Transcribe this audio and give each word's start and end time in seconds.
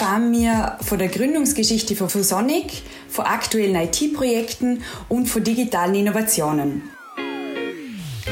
erfahren 0.00 0.32
wir 0.32 0.78
von 0.80 0.98
der 0.98 1.08
Gründungsgeschichte 1.08 1.94
von 1.94 2.08
Fusonic, 2.08 2.82
von 3.10 3.26
aktuellen 3.26 3.74
IT-Projekten 3.74 4.82
und 5.10 5.26
von 5.26 5.44
digitalen 5.44 5.94
Innovationen. 5.94 6.90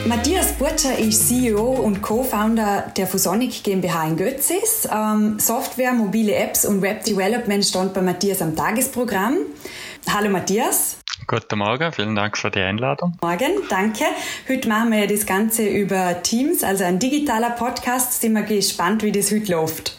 Matthias 0.07 0.53
Burtscher 0.53 0.99
ist 0.99 1.29
CEO 1.29 1.73
und 1.73 2.01
Co-Founder 2.01 2.91
der 2.97 3.07
Fusonic 3.07 3.63
GmbH 3.63 4.09
in 4.09 4.17
Götzis. 4.17 4.89
Ähm, 4.91 5.39
Software, 5.39 5.93
mobile 5.93 6.35
Apps 6.35 6.65
und 6.65 6.81
Web 6.81 7.05
Development 7.05 7.63
stand 7.63 7.93
bei 7.93 8.01
Matthias 8.01 8.41
am 8.41 8.57
Tagesprogramm. 8.57 9.37
Hallo 10.11 10.31
Matthias. 10.31 10.97
Guten 11.27 11.59
Morgen, 11.59 11.93
vielen 11.93 12.15
Dank 12.15 12.39
für 12.39 12.51
die 12.51 12.61
Einladung. 12.61 13.19
Morgen, 13.21 13.53
danke. 13.69 14.05
Heute 14.49 14.69
machen 14.71 14.93
wir 14.93 15.01
ja 15.01 15.07
das 15.07 15.27
Ganze 15.27 15.67
über 15.67 16.23
Teams, 16.23 16.65
also 16.65 16.85
ein 16.85 16.99
digitaler 16.99 17.51
Podcast. 17.51 18.23
Sind 18.23 18.33
wir 18.33 18.43
gespannt, 18.45 19.03
wie 19.03 19.13
das 19.13 19.31
heute 19.31 19.53
läuft. 19.53 19.98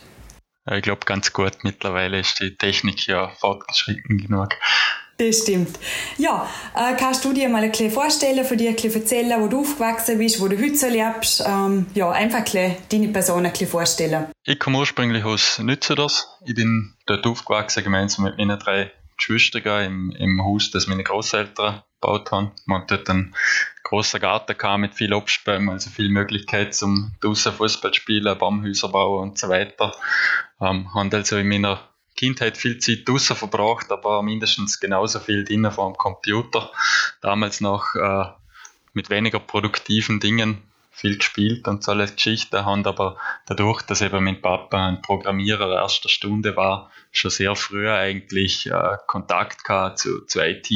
Ich 0.71 0.81
glaube, 0.81 1.05
ganz 1.05 1.33
gut. 1.33 1.63
Mittlerweile 1.63 2.19
ist 2.19 2.39
die 2.39 2.55
Technik 2.55 3.07
ja 3.07 3.29
fortgeschritten 3.29 4.17
genug. 4.17 4.55
Das 5.19 5.39
stimmt. 5.39 5.77
Ja, 6.17 6.49
äh, 6.73 6.95
kannst 6.97 7.25
du 7.25 7.33
dir 7.33 7.49
mal 7.49 7.61
ein 7.61 7.71
bisschen 7.71 7.91
vorstellen, 7.91 8.45
von 8.45 8.57
dir 8.57 8.69
ein 8.69 8.75
bisschen 8.75 8.93
erzählen, 8.93 9.41
wo 9.41 9.47
du 9.47 9.59
aufgewachsen 9.61 10.17
bist, 10.17 10.39
wo 10.39 10.47
du 10.47 10.57
heute 10.57 10.75
so 10.75 10.87
lebst? 10.87 11.43
Ähm, 11.45 11.87
ja, 11.93 12.09
einfach 12.09 12.37
ein 12.37 12.43
bisschen 12.45 12.77
deine 12.89 13.07
Person 13.09 13.45
ein 13.45 13.51
bisschen 13.51 13.67
vorstellen. 13.67 14.27
Ich 14.45 14.59
komme 14.59 14.77
ursprünglich 14.77 15.25
aus 15.25 15.59
Nützerdorf. 15.59 16.23
Ich 16.45 16.55
bin 16.55 16.93
dort 17.05 17.27
aufgewachsen, 17.27 17.83
gemeinsam 17.83 18.23
mit 18.25 18.37
meinen 18.37 18.57
drei 18.59 18.93
Geschwister 19.19 19.85
im, 19.85 20.11
im 20.11 20.43
Haus, 20.43 20.71
das 20.71 20.87
meine 20.87 21.03
Großeltern 21.03 21.83
gebaut 22.01 22.31
haben. 22.31 22.51
Man 22.65 22.81
hat 22.81 22.91
dort 22.91 23.09
einen 23.09 23.35
großen 23.83 24.19
Garten 24.19 24.57
gehabt 24.57 24.79
mit 24.79 24.95
viel 24.95 25.13
Obstbäumen, 25.13 25.69
also 25.69 25.89
viel 25.89 26.09
Möglichkeit 26.09 26.73
zum 26.73 27.11
draußen 27.21 27.53
Fußball 27.53 27.93
spielen, 27.93 28.37
Baumhäuser 28.37 28.89
bauen 28.89 29.29
und 29.29 29.37
so 29.37 29.49
weiter. 29.49 29.95
Ähm, 30.61 30.93
haben 30.93 31.13
also 31.13 31.37
in 31.37 31.49
meiner 31.49 31.79
Kindheit 32.15 32.57
viel 32.57 32.79
Zeit 32.79 33.07
draußen 33.07 33.35
verbracht, 33.35 33.91
aber 33.91 34.23
mindestens 34.23 34.79
genauso 34.79 35.19
viel 35.19 35.43
drinnen 35.43 35.71
vor 35.71 35.91
dem 35.91 35.97
Computer. 35.97 36.71
Damals 37.21 37.61
noch 37.61 37.95
äh, 37.95 38.25
mit 38.93 39.09
weniger 39.09 39.39
produktiven 39.39 40.19
Dingen 40.19 40.68
viel 40.99 41.17
gespielt 41.17 41.67
und 41.67 41.83
so 41.83 41.91
alle 41.91 42.07
Geschichten, 42.07 42.65
haben 42.65 42.85
aber 42.85 43.17
dadurch, 43.45 43.81
dass 43.83 44.01
eben 44.01 44.23
mein 44.23 44.41
Papa 44.41 44.87
ein 44.87 45.01
Programmierer 45.01 45.81
erster 45.81 46.09
Stunde 46.09 46.55
war, 46.55 46.91
schon 47.11 47.31
sehr 47.31 47.55
früh 47.55 47.89
eigentlich 47.89 48.67
äh, 48.67 48.97
Kontakt 49.07 49.63
gehabt 49.63 49.99
zu, 49.99 50.25
zu 50.25 50.39
IT, 50.41 50.67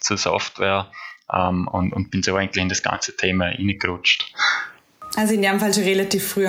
zu 0.00 0.16
Software 0.16 0.90
ähm, 1.32 1.68
und, 1.68 1.92
und 1.92 2.10
bin 2.10 2.22
so 2.22 2.34
eigentlich 2.34 2.62
in 2.62 2.68
das 2.68 2.82
ganze 2.82 3.16
Thema 3.16 3.46
reingerutscht. 3.46 4.32
Also 5.16 5.34
in 5.34 5.42
dem 5.42 5.60
Fall 5.60 5.74
schon 5.74 5.84
relativ 5.84 6.26
früh. 6.28 6.48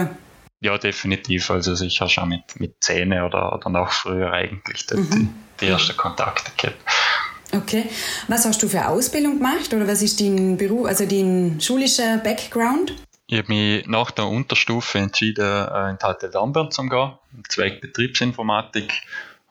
Ja, 0.62 0.78
definitiv. 0.78 1.50
Also 1.52 1.76
sicher 1.76 2.08
schon 2.08 2.30
mit, 2.30 2.60
mit 2.60 2.84
Zähne 2.84 3.26
oder, 3.26 3.54
oder 3.54 3.70
noch 3.70 3.92
früher 3.92 4.32
eigentlich 4.32 4.86
die, 4.88 4.96
mhm. 4.96 5.34
die 5.60 5.68
ersten 5.68 5.96
Kontakte 5.96 6.52
gehabt. 6.58 6.78
Okay. 7.52 7.86
Was 8.28 8.46
hast 8.46 8.62
du 8.62 8.68
für 8.68 8.88
Ausbildung 8.88 9.38
gemacht 9.38 9.74
oder 9.74 9.88
was 9.88 10.02
ist 10.02 10.20
dein 10.22 10.58
Beruf, 10.58 10.88
also 10.88 11.06
dein 11.06 11.60
schulischer 11.60 12.18
Background? 12.18 12.94
Ich 13.32 13.38
habe 13.38 13.54
mich 13.54 13.86
nach 13.86 14.10
der 14.10 14.26
Unterstufe 14.26 14.98
entschieden, 14.98 15.46
äh, 15.46 15.92
in 15.92 16.00
die 16.20 16.32
Dambern 16.32 16.72
zu 16.72 16.82
gehen, 16.90 17.12
im 17.32 17.48
Zweig 17.48 17.80
Betriebsinformatik 17.80 18.92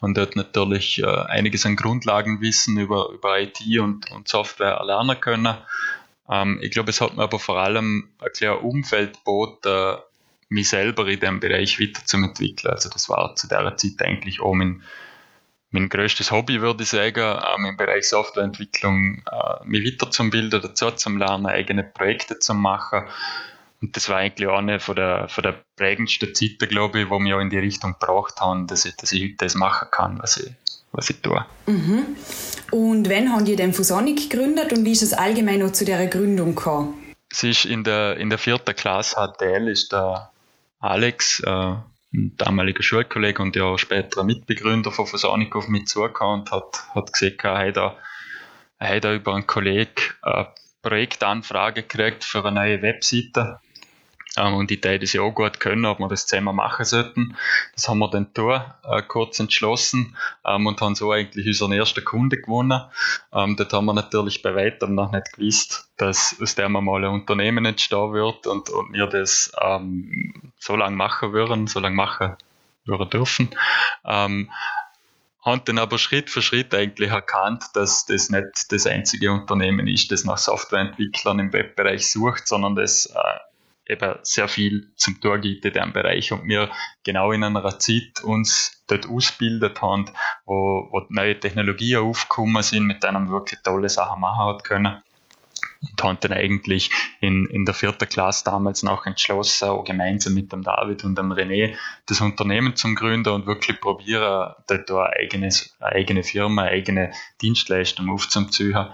und 0.00 0.18
dort 0.18 0.34
natürlich 0.34 1.00
äh, 1.00 1.06
einiges 1.06 1.64
an 1.64 1.76
Grundlagenwissen 1.76 2.76
über, 2.76 3.10
über 3.10 3.38
IT 3.38 3.60
und, 3.78 4.10
und 4.10 4.26
Software 4.26 4.72
erlernen 4.72 5.20
können. 5.20 5.56
Ähm, 6.28 6.58
ich 6.60 6.72
glaube, 6.72 6.90
es 6.90 7.00
hat 7.00 7.16
mir 7.16 7.22
aber 7.22 7.38
vor 7.38 7.60
allem 7.60 8.10
ein 8.18 8.32
kleines 8.34 8.64
Umfeld 8.64 9.18
geboten, 9.18 9.98
mich 10.48 10.70
selber 10.70 11.06
in 11.06 11.20
dem 11.20 11.38
Bereich 11.38 11.78
weiterzuentwickeln. 11.78 12.74
Also 12.74 12.88
das 12.88 13.08
war 13.08 13.36
zu 13.36 13.46
der 13.46 13.76
Zeit 13.76 14.02
eigentlich 14.02 14.40
auch 14.40 14.54
mein, 14.54 14.82
mein 15.70 15.88
größtes 15.88 16.32
Hobby, 16.32 16.60
würde 16.60 16.82
ich 16.82 16.88
sagen, 16.88 17.40
ähm, 17.56 17.64
im 17.64 17.76
Bereich 17.76 18.08
Softwareentwicklung 18.08 19.22
äh, 19.30 19.64
mich 19.66 19.86
weiterzubilden, 19.86 20.62
dazu 20.62 20.90
zu 20.90 21.10
lernen, 21.10 21.46
eigene 21.46 21.84
Projekte 21.84 22.40
zu 22.40 22.54
machen 22.54 23.04
und 23.80 23.96
das 23.96 24.08
war 24.08 24.16
eigentlich 24.16 24.48
eine 24.48 24.80
von 24.80 24.96
der, 24.96 25.28
von 25.28 25.42
der 25.42 25.62
prägendsten 25.76 26.34
Zeiten, 26.34 26.68
glaube 26.68 27.00
ich, 27.00 27.10
wo 27.10 27.18
wir 27.20 27.36
auch 27.36 27.40
in 27.40 27.50
die 27.50 27.58
Richtung 27.58 27.94
gebracht 27.98 28.40
haben, 28.40 28.66
dass 28.66 28.84
ich, 28.84 28.96
dass 28.96 29.12
ich 29.12 29.22
heute 29.22 29.36
das 29.38 29.54
machen 29.54 29.88
kann, 29.90 30.18
was 30.20 30.36
ich, 30.38 30.52
was 30.92 31.10
ich 31.10 31.20
tue. 31.20 31.44
Mhm. 31.66 32.16
Und 32.72 33.08
wann 33.08 33.32
haben 33.32 33.44
die 33.44 33.54
den 33.54 33.72
Fusonic 33.72 34.30
gegründet 34.30 34.72
und 34.72 34.84
wie 34.84 34.92
ist 34.92 35.02
es 35.02 35.12
allgemein 35.12 35.60
noch 35.60 35.72
zu 35.72 35.84
der 35.84 36.06
Gründung 36.08 36.56
gekommen? 36.56 36.94
Es 37.30 37.44
ist 37.44 37.66
in 37.66 37.84
der, 37.84 38.16
in 38.16 38.30
der 38.30 38.38
vierten 38.38 38.74
Klasse 38.74 39.16
HTL 39.16 39.68
ist 39.68 39.92
der 39.92 40.32
Alex, 40.80 41.40
äh, 41.40 41.74
ein 42.14 42.36
damaliger 42.36 42.82
Schulkollege 42.82 43.42
und 43.42 43.54
ja 43.54 43.64
auch 43.64 43.78
später 43.78 44.24
Mitbegründer 44.24 44.90
von 44.90 45.06
Fusonic 45.06 45.54
auf 45.54 45.68
mich 45.68 45.86
zugekommen 45.86 46.40
und 46.40 46.50
hat, 46.50 46.84
hat 46.94 47.12
gesagt, 47.12 47.44
er 47.44 47.58
hat 47.58 47.76
da, 47.76 47.96
er 48.78 48.96
hat 48.96 49.04
da 49.04 49.14
über 49.14 49.34
einen 49.34 49.46
Kollegen 49.46 49.92
eine 50.22 50.48
Projektanfrage 50.82 51.82
gekriegt 51.82 52.24
für 52.24 52.44
eine 52.44 52.52
neue 52.52 52.82
Webseite 52.82 53.60
ähm, 54.38 54.54
und 54.54 54.70
die 54.70 54.80
Teile 54.80 55.00
das 55.00 55.12
ja 55.12 55.22
auch 55.22 55.32
gut 55.32 55.60
können, 55.60 55.84
ob 55.84 55.98
wir 55.98 56.08
das 56.08 56.26
zusammen 56.26 56.56
machen 56.56 56.84
sollten. 56.84 57.36
Das 57.74 57.88
haben 57.88 57.98
wir 57.98 58.08
dann 58.08 58.28
da 58.34 58.78
äh, 58.84 59.02
kurz 59.02 59.38
entschlossen 59.40 60.16
ähm, 60.44 60.66
und 60.66 60.80
haben 60.80 60.94
so 60.94 61.12
eigentlich 61.12 61.46
unseren 61.46 61.72
ersten 61.72 62.04
Kunde 62.04 62.40
gewonnen. 62.40 62.82
Ähm, 63.32 63.56
dort 63.56 63.72
haben 63.72 63.86
wir 63.86 63.94
natürlich 63.94 64.42
bei 64.42 64.54
weitem 64.54 64.94
noch 64.94 65.12
nicht 65.12 65.32
gewusst, 65.32 65.88
dass 65.96 66.36
aus 66.40 66.54
dem 66.54 66.72
mal 66.72 67.04
ein 67.04 67.10
Unternehmen 67.10 67.64
entstehen 67.64 68.12
wird 68.12 68.46
und, 68.46 68.70
und 68.70 68.92
wir 68.92 69.06
das 69.06 69.52
ähm, 69.60 70.52
so 70.58 70.76
lange 70.76 70.96
machen 70.96 71.32
würden, 71.32 71.66
so 71.66 71.80
lange 71.80 71.96
machen 71.96 72.36
würden 72.84 73.10
dürfen. 73.10 73.50
Ähm, 74.04 74.50
haben 75.40 75.62
dann 75.64 75.78
aber 75.78 75.98
Schritt 75.98 76.30
für 76.30 76.42
Schritt 76.42 76.74
eigentlich 76.74 77.10
erkannt, 77.10 77.64
dass 77.74 78.06
das 78.06 78.28
nicht 78.28 78.70
das 78.70 78.86
einzige 78.86 79.32
Unternehmen 79.32 79.86
ist, 79.88 80.10
das 80.12 80.24
nach 80.24 80.38
Softwareentwicklern 80.38 81.38
im 81.38 81.52
Webbereich 81.52 82.10
sucht, 82.10 82.46
sondern 82.46 82.74
das 82.74 83.06
äh, 83.06 83.38
eben 83.88 84.14
sehr 84.22 84.48
viel 84.48 84.92
zum 84.96 85.20
Tor 85.20 85.38
gibt 85.38 85.64
in 85.64 85.72
diesem 85.72 85.92
Bereich 85.92 86.32
und 86.32 86.46
wir 86.46 86.70
genau 87.04 87.32
in 87.32 87.42
einer 87.42 87.78
Zeit 87.78 88.22
uns 88.22 88.84
dort 88.86 89.08
ausgebildet 89.08 89.80
haben, 89.80 90.06
wo, 90.44 90.88
wo 90.90 91.06
neue 91.08 91.38
Technologien 91.38 92.00
aufgekommen 92.00 92.62
sind, 92.62 92.84
mit 92.84 93.02
denen 93.02 93.26
wir 93.26 93.32
wirklich 93.32 93.60
tolle 93.62 93.88
Sachen 93.88 94.20
machen 94.20 94.44
hat 94.44 94.64
können 94.64 95.02
und 95.80 96.02
haben 96.02 96.18
dann 96.20 96.32
eigentlich 96.32 96.90
in, 97.20 97.46
in 97.46 97.64
der 97.64 97.74
vierten 97.74 98.08
Klasse 98.08 98.44
damals 98.44 98.82
noch 98.82 99.06
entschlossen, 99.06 99.68
auch 99.68 99.84
gemeinsam 99.84 100.34
mit 100.34 100.52
dem 100.52 100.62
David 100.62 101.04
und 101.04 101.16
dem 101.16 101.32
René 101.32 101.76
das 102.06 102.20
Unternehmen 102.20 102.74
zum 102.76 102.94
Gründen 102.94 103.32
und 103.32 103.46
wirklich 103.46 103.80
probieren, 103.80 104.54
dort 104.66 104.90
eine, 104.90 105.10
eigenes, 105.16 105.76
eine 105.78 105.92
eigene 105.92 106.22
Firma, 106.24 106.62
eine 106.62 106.70
eigene 106.72 107.12
Dienstleistung 107.40 108.10
aufzuziehen. 108.10 108.88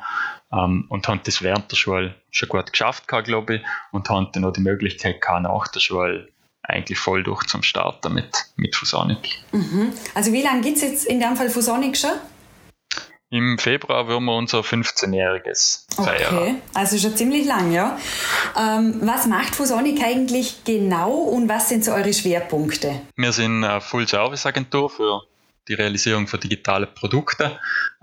Ähm, 0.54 0.86
und 0.88 1.08
haben 1.08 1.20
das 1.24 1.42
während 1.42 1.70
der 1.70 1.76
Schule 1.76 2.14
schon 2.30 2.48
gut 2.48 2.70
geschafft, 2.70 3.08
glaube 3.08 3.56
ich, 3.56 3.62
und 3.90 4.08
haben 4.08 4.28
dann 4.32 4.44
auch 4.44 4.52
die 4.52 4.60
Möglichkeit 4.60 5.20
gehabt, 5.20 5.42
nach 5.42 5.68
der 5.68 5.80
Schule 5.80 6.28
eigentlich 6.62 6.98
voll 6.98 7.22
durch 7.22 7.44
zum 7.44 7.62
Starten 7.62 8.14
mit, 8.14 8.32
mit 8.56 8.74
Fusonic. 8.74 9.40
Mhm. 9.52 9.92
Also 10.14 10.32
wie 10.32 10.42
lange 10.42 10.62
gibt 10.62 10.76
es 10.76 10.82
jetzt 10.82 11.06
in 11.06 11.20
dem 11.20 11.36
Fall 11.36 11.50
Fusonic 11.50 11.96
schon? 11.96 12.12
Im 13.30 13.58
Februar 13.58 14.06
würden 14.06 14.26
wir 14.26 14.36
unser 14.36 14.60
15-jähriges 14.60 15.86
feiern. 15.96 16.38
Okay, 16.38 16.54
also 16.72 16.96
schon 16.98 17.16
ziemlich 17.16 17.46
lang, 17.46 17.72
ja. 17.72 17.98
Ähm, 18.56 19.00
was 19.02 19.26
macht 19.26 19.56
Fusonic 19.56 20.00
eigentlich 20.04 20.62
genau 20.64 21.10
und 21.10 21.48
was 21.48 21.68
sind 21.68 21.84
so 21.84 21.92
eure 21.92 22.12
Schwerpunkte? 22.12 23.00
Wir 23.16 23.32
sind 23.32 23.64
eine 23.64 23.80
Full-Service-Agentur 23.80 24.88
für 24.88 25.22
die 25.68 25.74
Realisierung 25.74 26.26
von 26.26 26.40
digitalen 26.40 26.88
Produkten. 26.94 27.50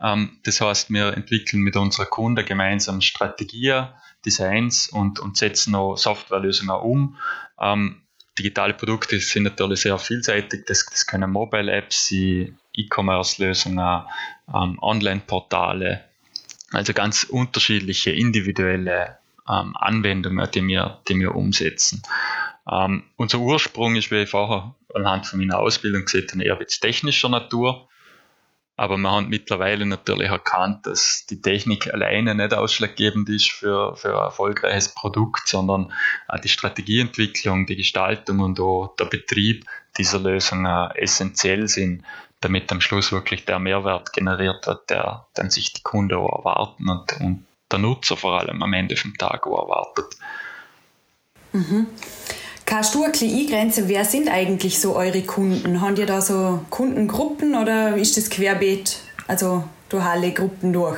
Ähm, 0.01 0.39
das 0.43 0.61
heißt, 0.61 0.89
wir 0.91 1.15
entwickeln 1.15 1.61
mit 1.61 1.75
unseren 1.75 2.09
Kunden 2.09 2.45
gemeinsam 2.45 3.01
Strategien, 3.01 3.87
Designs 4.25 4.87
und, 4.87 5.19
und 5.19 5.37
setzen 5.37 5.75
auch 5.75 5.95
Softwarelösungen 5.95 6.75
um. 6.75 7.17
Ähm, 7.59 8.01
digitale 8.37 8.73
Produkte 8.73 9.19
sind 9.19 9.43
natürlich 9.43 9.81
sehr 9.81 9.97
vielseitig. 9.97 10.65
Das, 10.65 10.85
das 10.85 11.05
können 11.05 11.31
Mobile-Apps 11.31 12.09
sein, 12.09 12.57
E-Commerce-Lösungen, 12.73 14.03
ähm, 14.53 14.79
Online-Portale, 14.81 16.05
also 16.71 16.93
ganz 16.93 17.23
unterschiedliche 17.23 18.11
individuelle 18.11 19.17
ähm, 19.49 19.75
Anwendungen, 19.75 20.49
die 20.51 20.65
wir, 20.67 20.99
die 21.07 21.19
wir 21.19 21.35
umsetzen. 21.35 22.01
Ähm, 22.71 23.03
unser 23.17 23.39
Ursprung 23.39 23.95
ist, 23.95 24.11
wie 24.11 24.23
ich 24.23 24.29
vorher 24.29 24.75
anhand 24.95 25.27
von 25.27 25.39
meiner 25.39 25.59
Ausbildung 25.59 26.05
gesehen 26.05 26.41
eher 26.41 26.57
jetzt 26.59 26.79
technischer 26.79 27.29
Natur. 27.29 27.87
Aber 28.77 28.97
wir 28.97 29.11
haben 29.11 29.29
mittlerweile 29.29 29.85
natürlich 29.85 30.29
erkannt, 30.29 30.87
dass 30.87 31.25
die 31.29 31.41
Technik 31.41 31.93
alleine 31.93 32.33
nicht 32.33 32.53
ausschlaggebend 32.53 33.29
ist 33.29 33.51
für, 33.51 33.95
für 33.95 34.09
ein 34.09 34.25
erfolgreiches 34.25 34.95
Produkt, 34.95 35.47
sondern 35.47 35.93
auch 36.27 36.39
die 36.39 36.49
Strategieentwicklung, 36.49 37.67
die 37.67 37.75
Gestaltung 37.75 38.39
und 38.39 38.59
auch 38.59 38.95
der 38.97 39.05
Betrieb 39.05 39.65
dieser 39.97 40.19
Lösungen 40.19 40.89
essentiell 40.95 41.67
sind, 41.67 42.03
damit 42.39 42.71
am 42.71 42.81
Schluss 42.81 43.11
wirklich 43.11 43.45
der 43.45 43.59
Mehrwert 43.59 44.13
generiert 44.13 44.65
wird, 44.65 44.89
der 44.89 45.27
dann 45.35 45.51
sich 45.51 45.73
die 45.73 45.83
Kunden 45.83 46.15
auch 46.15 46.39
erwarten 46.39 46.89
und, 46.89 47.21
und 47.21 47.45
der 47.71 47.79
Nutzer 47.79 48.17
vor 48.17 48.39
allem 48.39 48.63
am 48.63 48.73
Ende 48.73 48.97
vom 48.97 49.15
Tag 49.15 49.45
auch 49.45 49.61
erwartet. 49.61 50.17
Mhm. 51.53 51.87
Kannst 52.71 52.95
du 52.95 53.03
ein 53.03 53.11
bisschen 53.11 53.37
eingrenzen, 53.37 53.89
wer 53.89 54.05
sind 54.05 54.29
eigentlich 54.29 54.79
so 54.79 54.95
eure 54.95 55.23
Kunden? 55.23 55.81
Haben 55.81 55.97
ihr 55.97 56.05
da 56.05 56.21
so 56.21 56.65
Kundengruppen 56.69 57.53
oder 57.53 57.97
ist 57.97 58.15
das 58.15 58.29
querbeet, 58.29 58.97
also 59.27 59.67
durch 59.89 60.05
alle 60.05 60.31
Gruppen 60.31 60.71
durch? 60.71 60.97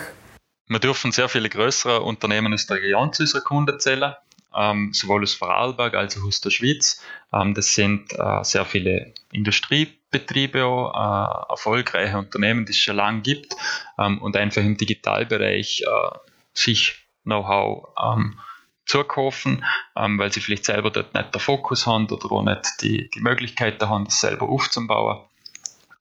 Wir 0.68 0.78
dürfen 0.78 1.12
sehr 1.12 1.30
viele 1.30 1.50
größere 1.50 2.02
Unternehmen 2.02 2.54
aus 2.54 2.68
der 2.68 2.78
Region 2.78 3.12
zu 3.12 3.24
unseren 3.24 3.44
Kunden 3.44 3.80
zählen, 3.80 4.14
ähm, 4.56 4.92
sowohl 4.94 5.24
aus 5.24 5.34
Vorarlberg 5.34 5.96
als 5.96 6.16
auch 6.16 6.28
aus 6.28 6.42
der 6.42 6.52
Schweiz. 6.52 7.02
Ähm, 7.34 7.56
das 7.56 7.74
sind 7.74 8.14
äh, 8.20 8.44
sehr 8.44 8.66
viele 8.66 9.12
Industriebetriebe, 9.32 10.64
auch, 10.66 10.94
äh, 10.94 11.54
erfolgreiche 11.54 12.20
Unternehmen, 12.20 12.68
die 12.68 12.74
es 12.74 12.78
schon 12.78 12.98
lange 12.98 13.22
gibt 13.22 13.56
ähm, 13.98 14.22
und 14.22 14.38
einfach 14.38 14.62
im 14.62 14.78
Digitalbereich 14.78 15.82
äh, 15.88 16.18
sich 16.54 17.04
Know-how 17.24 17.96
ähm, 18.00 18.38
zukaufen, 18.86 19.64
ähm, 19.96 20.18
weil 20.20 20.32
sie 20.32 20.42
vielleicht 20.42 20.66
selber 20.66 20.92
dort 20.92 21.14
nicht 21.14 21.34
den 21.34 21.40
Fokus 21.42 21.88
haben 21.88 22.08
oder 22.10 22.32
auch 22.32 22.44
nicht 22.44 22.82
die, 22.82 23.10
die 23.10 23.22
Möglichkeiten 23.22 23.90
haben, 23.90 24.06
das 24.06 24.20
selber 24.20 24.50
aufzubauen. 24.50 25.22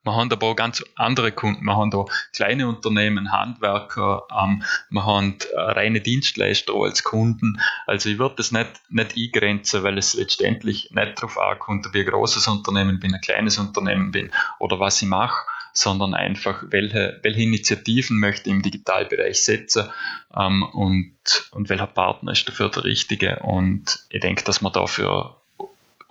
Wir 0.04 0.16
haben 0.16 0.32
aber 0.32 0.48
auch 0.48 0.56
ganz 0.56 0.84
andere 0.96 1.30
Kunden. 1.30 1.64
Wir 1.64 1.76
haben 1.76 1.92
da 1.92 2.04
kleine 2.32 2.66
Unternehmen, 2.66 3.30
Handwerker, 3.30 4.26
ähm, 4.36 4.64
wir 4.90 5.06
haben 5.06 5.38
äh, 5.52 5.60
reine 5.60 6.00
Dienstleister 6.00 6.74
als 6.74 7.04
Kunden. 7.04 7.60
Also 7.86 8.08
ich 8.08 8.18
würde 8.18 8.34
das 8.36 8.50
nicht, 8.50 8.70
nicht 8.88 9.16
eingrenzen, 9.16 9.84
weil 9.84 9.98
es 9.98 10.14
letztendlich 10.14 10.90
nicht 10.90 11.18
darauf 11.18 11.38
ankommt, 11.38 11.86
ob 11.86 11.94
ich 11.94 12.04
ein 12.04 12.12
großes 12.12 12.48
Unternehmen 12.48 12.98
bin, 12.98 13.14
ein 13.14 13.20
kleines 13.20 13.58
Unternehmen 13.58 14.10
bin 14.10 14.32
oder 14.58 14.80
was 14.80 15.00
ich 15.00 15.08
mache, 15.08 15.46
sondern 15.72 16.14
einfach, 16.14 16.64
welche, 16.68 17.18
welche 17.22 17.40
Initiativen 17.40 18.18
möchte 18.18 18.48
ich 18.48 18.56
im 18.56 18.62
Digitalbereich 18.62 19.42
setzen 19.42 19.88
ähm, 20.36 20.62
und, 20.62 21.14
und 21.52 21.68
welcher 21.68 21.86
Partner 21.86 22.32
ist 22.32 22.46
dafür 22.48 22.68
der 22.68 22.84
richtige. 22.84 23.40
Und 23.40 24.06
ich 24.10 24.20
denke, 24.20 24.44
dass 24.44 24.60
man 24.60 24.72
dafür 24.72 25.36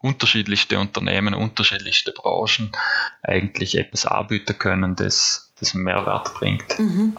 unterschiedlichste 0.01 0.79
Unternehmen, 0.79 1.33
unterschiedlichste 1.33 2.11
Branchen 2.11 2.71
eigentlich 3.21 3.77
etwas 3.77 4.05
anbieten 4.05 4.57
können, 4.57 4.95
das, 4.95 5.53
das 5.59 5.75
einen 5.75 5.83
Mehrwert 5.83 6.33
bringt. 6.33 6.79
Mhm. 6.79 7.15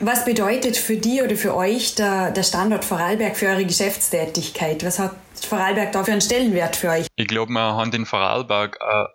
Was 0.00 0.24
bedeutet 0.24 0.76
für 0.76 0.96
die 0.96 1.22
oder 1.22 1.36
für 1.36 1.54
euch 1.54 1.94
der, 1.94 2.32
der 2.32 2.42
Standort 2.42 2.84
Vorarlberg 2.84 3.36
für 3.36 3.46
eure 3.46 3.64
Geschäftstätigkeit? 3.64 4.84
Was 4.84 4.98
hat 4.98 5.14
Vorarlberg 5.40 5.92
da 5.92 6.02
für 6.02 6.12
einen 6.12 6.20
Stellenwert 6.20 6.74
für 6.74 6.90
euch? 6.90 7.06
Ich 7.14 7.28
glaube, 7.28 7.52
wir 7.52 7.60
haben 7.60 7.92
in 7.92 8.04
Vorarlberg 8.04 8.80
ein 8.82 9.06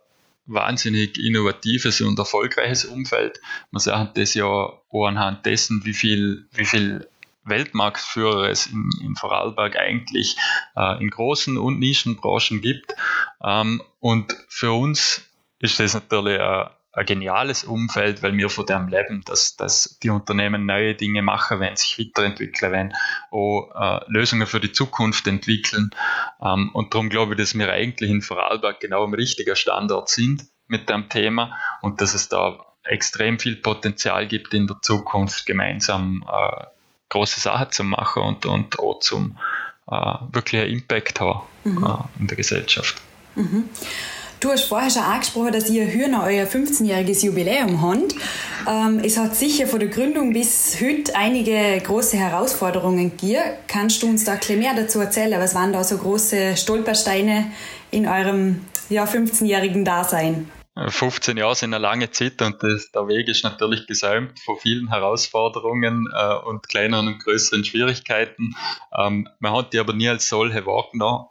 wahnsinnig 0.49 1.17
innovatives 1.17 2.01
und 2.01 2.17
erfolgreiches 2.19 2.85
Umfeld. 2.85 3.39
Man 3.71 3.79
sagt 3.79 4.17
das 4.17 4.33
ja 4.33 4.45
auch 4.45 5.05
anhand 5.05 5.45
dessen, 5.45 5.85
wie 5.85 5.93
viel, 5.93 6.47
wie 6.53 6.65
viel 6.65 7.07
Weltmarktführer 7.43 8.49
es 8.49 8.67
in, 8.67 8.89
in 9.01 9.15
Vorarlberg 9.15 9.75
eigentlich 9.77 10.35
äh, 10.75 11.01
in 11.01 11.09
großen 11.09 11.57
und 11.57 11.79
Nischenbranchen 11.79 12.61
gibt. 12.61 12.93
Ähm, 13.43 13.81
und 13.99 14.35
für 14.47 14.71
uns 14.71 15.23
ist 15.59 15.79
das 15.79 15.93
natürlich 15.93 16.39
ein, 16.39 16.69
ein 16.91 17.05
geniales 17.05 17.63
Umfeld, 17.63 18.23
weil 18.23 18.35
wir 18.35 18.49
von 18.49 18.65
dem 18.65 18.87
leben, 18.87 19.21
dass, 19.25 19.55
dass 19.55 19.99
die 20.01 20.09
Unternehmen 20.09 20.65
neue 20.65 20.95
Dinge 20.95 21.21
machen, 21.21 21.59
wenn 21.59 21.75
sich 21.75 21.99
weiterentwickeln, 21.99 22.71
wenn 22.71 22.93
auch 23.31 23.69
äh, 23.75 23.99
Lösungen 24.07 24.47
für 24.47 24.59
die 24.59 24.71
Zukunft 24.71 25.27
entwickeln. 25.27 25.91
Ähm, 26.41 26.71
und 26.73 26.93
darum 26.93 27.09
glaube 27.09 27.33
ich, 27.33 27.39
dass 27.39 27.57
wir 27.57 27.71
eigentlich 27.71 28.09
in 28.09 28.21
Vorarlberg 28.21 28.79
genau 28.79 29.03
am 29.03 29.13
richtigen 29.13 29.55
Standort 29.55 30.09
sind 30.09 30.47
mit 30.67 30.89
dem 30.89 31.09
Thema 31.09 31.55
und 31.81 32.01
dass 32.01 32.13
es 32.13 32.27
da 32.29 32.65
extrem 32.83 33.39
viel 33.39 33.55
Potenzial 33.55 34.27
gibt 34.27 34.53
in 34.53 34.65
der 34.65 34.77
Zukunft 34.81 35.45
gemeinsam 35.45 36.25
äh, 36.27 36.65
große 37.09 37.39
Sachen 37.39 37.71
zu 37.71 37.83
machen 37.83 38.23
und, 38.23 38.45
und 38.45 38.79
auch 38.79 38.99
zum 38.99 39.37
äh, 39.91 40.15
wirklich 40.31 40.61
einen 40.61 40.71
Impact 40.71 41.19
haben 41.19 41.41
mhm. 41.63 41.83
äh, 41.83 42.21
in 42.21 42.27
der 42.27 42.37
Gesellschaft. 42.37 43.01
Mhm. 43.35 43.69
Du 44.39 44.49
hast 44.49 44.63
vorher 44.69 44.89
schon 44.89 45.01
angesprochen, 45.01 45.51
dass 45.51 45.69
ihr 45.69 45.85
Hühner 45.85 46.23
euer 46.23 46.45
15-jähriges 46.45 47.25
Jubiläum 47.25 47.81
habt. 47.81 48.15
Ähm, 48.65 49.01
es 49.03 49.17
hat 49.17 49.35
sicher 49.35 49.67
von 49.67 49.81
der 49.81 49.89
Gründung 49.89 50.31
bis 50.31 50.79
heute 50.79 51.13
einige 51.13 51.77
große 51.85 52.15
Herausforderungen 52.15 53.17
gegeben. 53.17 53.43
Kannst 53.67 54.01
du 54.01 54.07
uns 54.07 54.23
da 54.23 54.33
ein 54.33 54.39
bisschen 54.39 54.59
mehr 54.59 54.73
dazu 54.73 55.01
erzählen? 55.01 55.37
Was 55.41 55.55
waren 55.55 55.73
da 55.73 55.83
so 55.83 55.97
große 55.97 56.55
Stolpersteine 56.55 57.51
in 57.91 58.07
eurem 58.07 58.61
ja, 58.87 59.03
15-jährigen 59.03 59.83
Dasein? 59.83 60.49
15 60.87 61.35
Jahre 61.35 61.55
sind 61.55 61.73
eine 61.73 61.81
lange 61.81 62.09
Zeit 62.11 62.41
und 62.41 62.63
das, 62.63 62.91
der 62.93 63.09
Weg 63.09 63.27
ist 63.27 63.43
natürlich 63.43 63.87
gesäumt 63.87 64.39
von 64.39 64.55
vielen 64.57 64.87
Herausforderungen 64.87 66.07
äh, 66.15 66.35
und 66.47 66.69
kleineren 66.69 67.09
und 67.09 67.19
größeren 67.21 67.65
Schwierigkeiten. 67.65 68.55
Ähm, 68.97 69.27
man 69.39 69.51
hat 69.51 69.73
die 69.73 69.79
aber 69.79 69.91
nie 69.91 70.07
als 70.07 70.29
solche 70.29 70.65
wahrgenommen. 70.65 71.25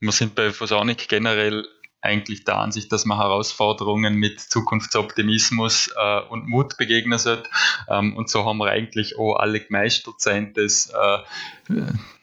Wir 0.00 0.10
sind 0.10 0.34
bei 0.34 0.50
Phosonic 0.50 1.06
generell 1.08 1.64
eigentlich 2.02 2.44
der 2.44 2.56
Ansicht, 2.56 2.90
dass 2.92 3.04
man 3.04 3.18
Herausforderungen 3.18 4.14
mit 4.14 4.40
Zukunftsoptimismus 4.40 5.92
äh, 5.96 6.20
und 6.28 6.48
Mut 6.48 6.76
begegnen 6.76 7.18
sollte. 7.18 7.48
Ähm, 7.88 8.16
und 8.16 8.30
so 8.30 8.44
haben 8.44 8.58
wir 8.58 8.70
eigentlich 8.70 9.18
auch 9.18 9.36
alle 9.36 9.60
gemeistert 9.60 10.20
sein, 10.20 10.54
dass 10.54 10.90
äh, 10.90 11.18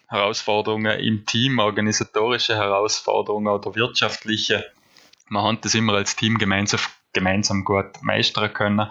Herausforderungen 0.08 1.00
im 1.00 1.26
Team, 1.26 1.60
organisatorische 1.60 2.56
Herausforderungen 2.56 3.48
oder 3.48 3.76
wirtschaftliche 3.76 4.66
man 5.30 5.44
hat 5.44 5.66
das 5.66 5.76
immer 5.76 5.94
als 5.94 6.16
Team 6.16 6.38
gemeinsam, 6.38 6.80
gemeinsam 7.14 7.64
gut 7.64 8.02
meistern 8.02 8.54
können. 8.54 8.88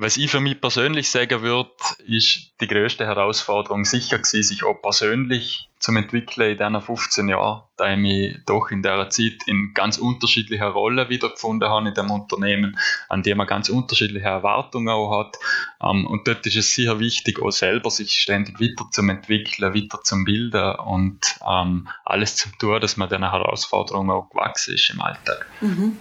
Was 0.00 0.16
ich 0.16 0.30
für 0.30 0.40
mich 0.40 0.58
persönlich 0.58 1.10
sagen 1.10 1.42
würde, 1.42 1.68
ist 2.06 2.52
die 2.62 2.66
größte 2.66 3.04
Herausforderung 3.04 3.84
sicher 3.84 4.16
gewesen, 4.16 4.42
sich 4.42 4.64
auch 4.64 4.80
persönlich 4.80 5.68
zum 5.78 5.98
Entwickeln 5.98 6.52
in 6.52 6.56
diesen 6.56 6.80
15 6.80 7.28
Jahren, 7.28 7.64
da 7.76 7.92
ich 7.92 7.98
mich 7.98 8.38
doch 8.46 8.70
in 8.70 8.82
dieser 8.82 9.10
Zeit 9.10 9.42
in 9.44 9.72
ganz 9.74 9.98
unterschiedlicher 9.98 10.68
Rollen 10.68 11.10
wiedergefunden 11.10 11.68
habe 11.68 11.88
in 11.88 11.94
dem 11.94 12.10
Unternehmen, 12.10 12.78
an 13.10 13.22
dem 13.22 13.36
man 13.36 13.46
ganz 13.46 13.68
unterschiedliche 13.68 14.24
Erwartungen 14.24 14.88
auch 14.88 15.18
hat. 15.18 15.36
Ähm, 15.82 16.06
und 16.06 16.26
dort 16.26 16.46
ist 16.46 16.56
es 16.56 16.74
sicher 16.74 16.98
wichtig, 16.98 17.38
auch 17.42 17.50
selber 17.50 17.90
sich 17.90 18.12
ständig 18.12 18.58
weiter 18.58 18.90
zum 18.90 19.10
Entwickeln, 19.10 19.74
weiter 19.74 20.02
zum 20.02 20.24
Bilden 20.24 20.76
und 20.76 21.20
ähm, 21.46 21.88
alles 22.06 22.36
zu 22.36 22.48
tun, 22.58 22.80
dass 22.80 22.96
man 22.96 23.10
diesen 23.10 23.30
Herausforderungen 23.30 24.12
auch 24.12 24.30
gewachsen 24.30 24.76
ist 24.76 24.88
im 24.88 25.02
Alltag. 25.02 25.46
Mhm. 25.60 25.98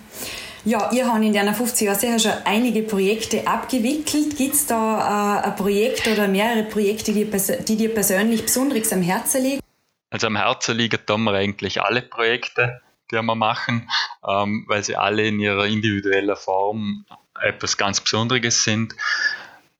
Ja, 0.65 0.91
ihr 0.91 1.07
habt 1.07 1.23
in 1.23 1.31
den 1.31 1.53
50 1.53 1.85
Jahren 1.85 1.99
sicher 1.99 2.19
schon 2.19 2.45
einige 2.45 2.83
Projekte 2.83 3.47
abgewickelt. 3.47 4.35
Gibt 4.37 4.55
es 4.55 4.65
da 4.65 5.39
äh, 5.39 5.47
ein 5.47 5.55
Projekt 5.55 6.05
oder 6.07 6.27
mehrere 6.27 6.63
Projekte, 6.63 7.13
die, 7.13 7.25
die, 7.25 7.77
dir 7.77 7.93
persönlich 7.93 8.41
besonders 8.41 8.91
am 8.91 9.01
Herzen 9.01 9.43
liegen? 9.43 9.61
Also 10.09 10.27
am 10.27 10.35
Herzen 10.35 10.75
liegen 10.75 10.99
da 11.05 11.17
mir 11.17 11.33
eigentlich 11.33 11.81
alle 11.81 12.01
Projekte, 12.01 12.81
die 13.09 13.15
wir 13.15 13.35
machen, 13.35 13.89
ähm, 14.27 14.65
weil 14.67 14.83
sie 14.83 14.97
alle 14.97 15.27
in 15.27 15.39
ihrer 15.39 15.65
individuellen 15.65 16.35
Form 16.35 17.05
etwas 17.41 17.77
ganz 17.77 18.01
Besonderes 18.01 18.63
sind. 18.63 18.95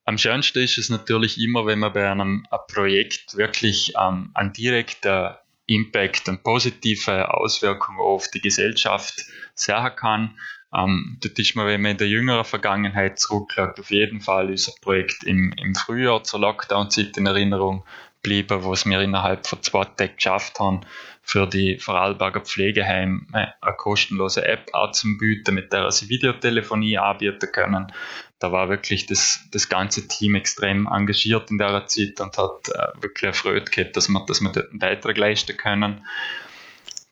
Am 0.06 0.18
schönsten 0.18 0.64
ist 0.64 0.78
es 0.78 0.90
natürlich 0.90 1.42
immer, 1.42 1.66
wenn 1.66 1.80
man 1.80 1.92
bei 1.92 2.10
einem, 2.10 2.46
einem 2.50 2.62
Projekt 2.74 3.36
wirklich 3.36 3.94
ähm, 4.00 4.32
einen 4.34 4.54
direkten 4.54 5.36
Impact 5.66 6.30
und 6.30 6.42
positive 6.44 7.34
Auswirkungen 7.34 8.00
auf 8.00 8.30
die 8.32 8.42
Gesellschaft 8.42 9.26
sehen 9.54 9.92
kann 9.96 10.36
ähm, 10.74 11.18
dort 11.22 11.40
ist 11.40 11.56
mir, 11.56 11.66
wenn 11.66 11.82
man 11.82 11.92
in 11.92 11.98
der 11.98 12.08
jüngeren 12.08 12.46
Vergangenheit 12.46 13.20
zurückschaut, 13.20 13.80
auf 13.80 13.90
jeden 13.90 14.22
Fall 14.22 14.48
unser 14.50 14.74
Projekt 14.82 15.24
im, 15.24 15.52
im 15.54 15.74
Frühjahr 15.74 16.24
zur 16.24 16.42
Lockdown-Zeit 16.42 17.18
in 17.18 17.26
Erinnerung 17.26 17.84
geblieben, 18.22 18.64
wo 18.64 18.74
es 18.74 18.86
wir 18.86 19.02
innerhalb 19.02 19.48
von 19.48 19.64
zwei 19.64 19.86
Tagen 19.86 20.16
geschafft 20.16 20.60
haben, 20.60 20.82
für 21.22 21.48
die 21.48 21.78
Vorarlberger 21.78 22.42
Pflegeheime 22.42 23.22
eine 23.32 23.76
kostenlose 23.78 24.46
App 24.46 24.74
anzubieten, 24.74 25.56
mit 25.56 25.72
der 25.72 25.92
sie 25.92 26.10
Videotelefonie 26.10 26.98
anbieten 26.98 27.52
können. 27.52 27.92
Da 28.40 28.52
war 28.52 28.70
wirklich 28.70 29.06
das, 29.06 29.48
das 29.52 29.70
ganze 29.70 30.08
Team 30.08 30.36
extrem 30.36 30.88
engagiert 30.88 31.52
in 31.52 31.58
der 31.58 31.88
Zeit 31.88 32.20
und 32.20 32.38
hat 32.38 32.70
äh, 32.70 33.02
wirklich 33.02 33.24
erfreut 33.24 33.72
gehabt, 33.72 33.96
dass 33.96 34.08
wir, 34.08 34.26
dass 34.26 34.42
wir 34.42 34.52
dort 34.52 34.70
einen 34.70 34.80
Beitrag 34.80 35.18
leisten 35.18 35.58
können. 35.58 36.06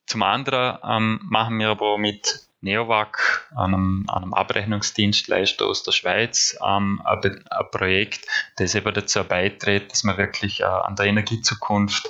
Zum 0.06 0.24
anderen 0.24 0.78
ähm, 0.88 1.20
machen 1.24 1.60
wir 1.60 1.70
aber 1.70 1.98
mit 1.98 2.48
Neovac, 2.68 3.48
einem, 3.56 4.06
einem 4.10 4.34
Abrechnungsdienstleister 4.34 5.66
aus 5.66 5.84
der 5.84 5.94
Schweiz, 5.94 6.58
ähm, 6.62 7.02
ein, 7.06 7.22
ein, 7.24 7.66
Projekt, 7.72 8.28
das 8.58 8.76
eben 8.76 8.94
dazu 8.94 9.24
beiträgt, 9.24 9.92
dass 9.92 10.04
wir 10.04 10.18
wirklich 10.18 10.60
äh, 10.60 10.66
an 10.66 10.96
der 10.96 11.06
Energiezukunft 11.06 12.10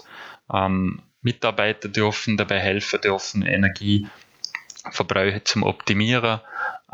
ähm, 0.51 1.03
mitarbeiten 1.21 1.93
dürfen, 1.93 2.37
dabei 2.37 2.59
helfen 2.59 2.99
dürfen, 3.01 3.43
Energieverbräuche 3.43 5.43
zum 5.43 5.63
Optimieren 5.63 6.41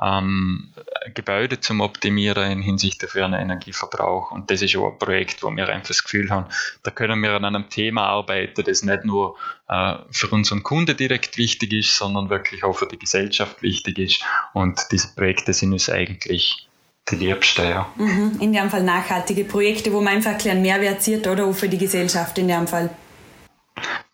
ähm, 0.02 0.74
Gebäude 1.14 1.60
zum 1.60 1.82
Optimieren 1.82 2.52
in 2.52 2.62
Hinsicht 2.62 3.04
auf 3.06 3.16
ihren 3.16 3.34
Energieverbrauch. 3.34 4.32
Und 4.32 4.50
das 4.50 4.62
ist 4.62 4.76
auch 4.76 4.92
ein 4.92 4.98
Projekt, 4.98 5.44
wo 5.44 5.52
wir 5.52 5.70
einfach 5.70 5.90
das 5.90 6.04
Gefühl 6.04 6.30
haben, 6.30 6.48
da 6.82 6.92
können 6.92 7.22
wir 7.22 7.32
an 7.32 7.46
einem 7.46 7.70
Thema 7.70 8.08
arbeiten, 8.08 8.64
das 8.64 8.84
nicht 8.84 9.06
nur 9.06 9.36
äh, 9.68 9.96
für 10.12 10.28
unseren 10.30 10.64
Kunden 10.64 10.98
direkt 10.98 11.38
wichtig 11.38 11.74
ist, 11.74 11.96
sondern 11.96 12.30
wirklich 12.30 12.64
auch 12.64 12.74
für 12.74 12.88
die 12.88 12.98
Gesellschaft 12.98 13.62
wichtig 13.62 14.00
ist. 14.00 14.24
Und 14.54 14.82
diese 14.92 15.14
Projekte 15.14 15.54
sind 15.54 15.74
uns 15.74 15.90
eigentlich 15.90 16.68
die 17.10 17.16
liebsten, 17.16 17.68
ja. 17.68 17.92
Mhm, 17.96 18.38
in 18.40 18.54
dem 18.54 18.70
Fall 18.70 18.84
nachhaltige 18.84 19.44
Projekte, 19.44 19.92
wo 19.92 20.02
man 20.02 20.16
einfach 20.16 20.44
einen 20.46 20.62
Mehrwert 20.62 21.04
sieht 21.04 21.28
oder 21.28 21.46
auch 21.46 21.54
für 21.54 21.68
die 21.68 21.78
Gesellschaft 21.78 22.38
in 22.38 22.48
dem 22.48 22.66
Fall. 22.66 22.90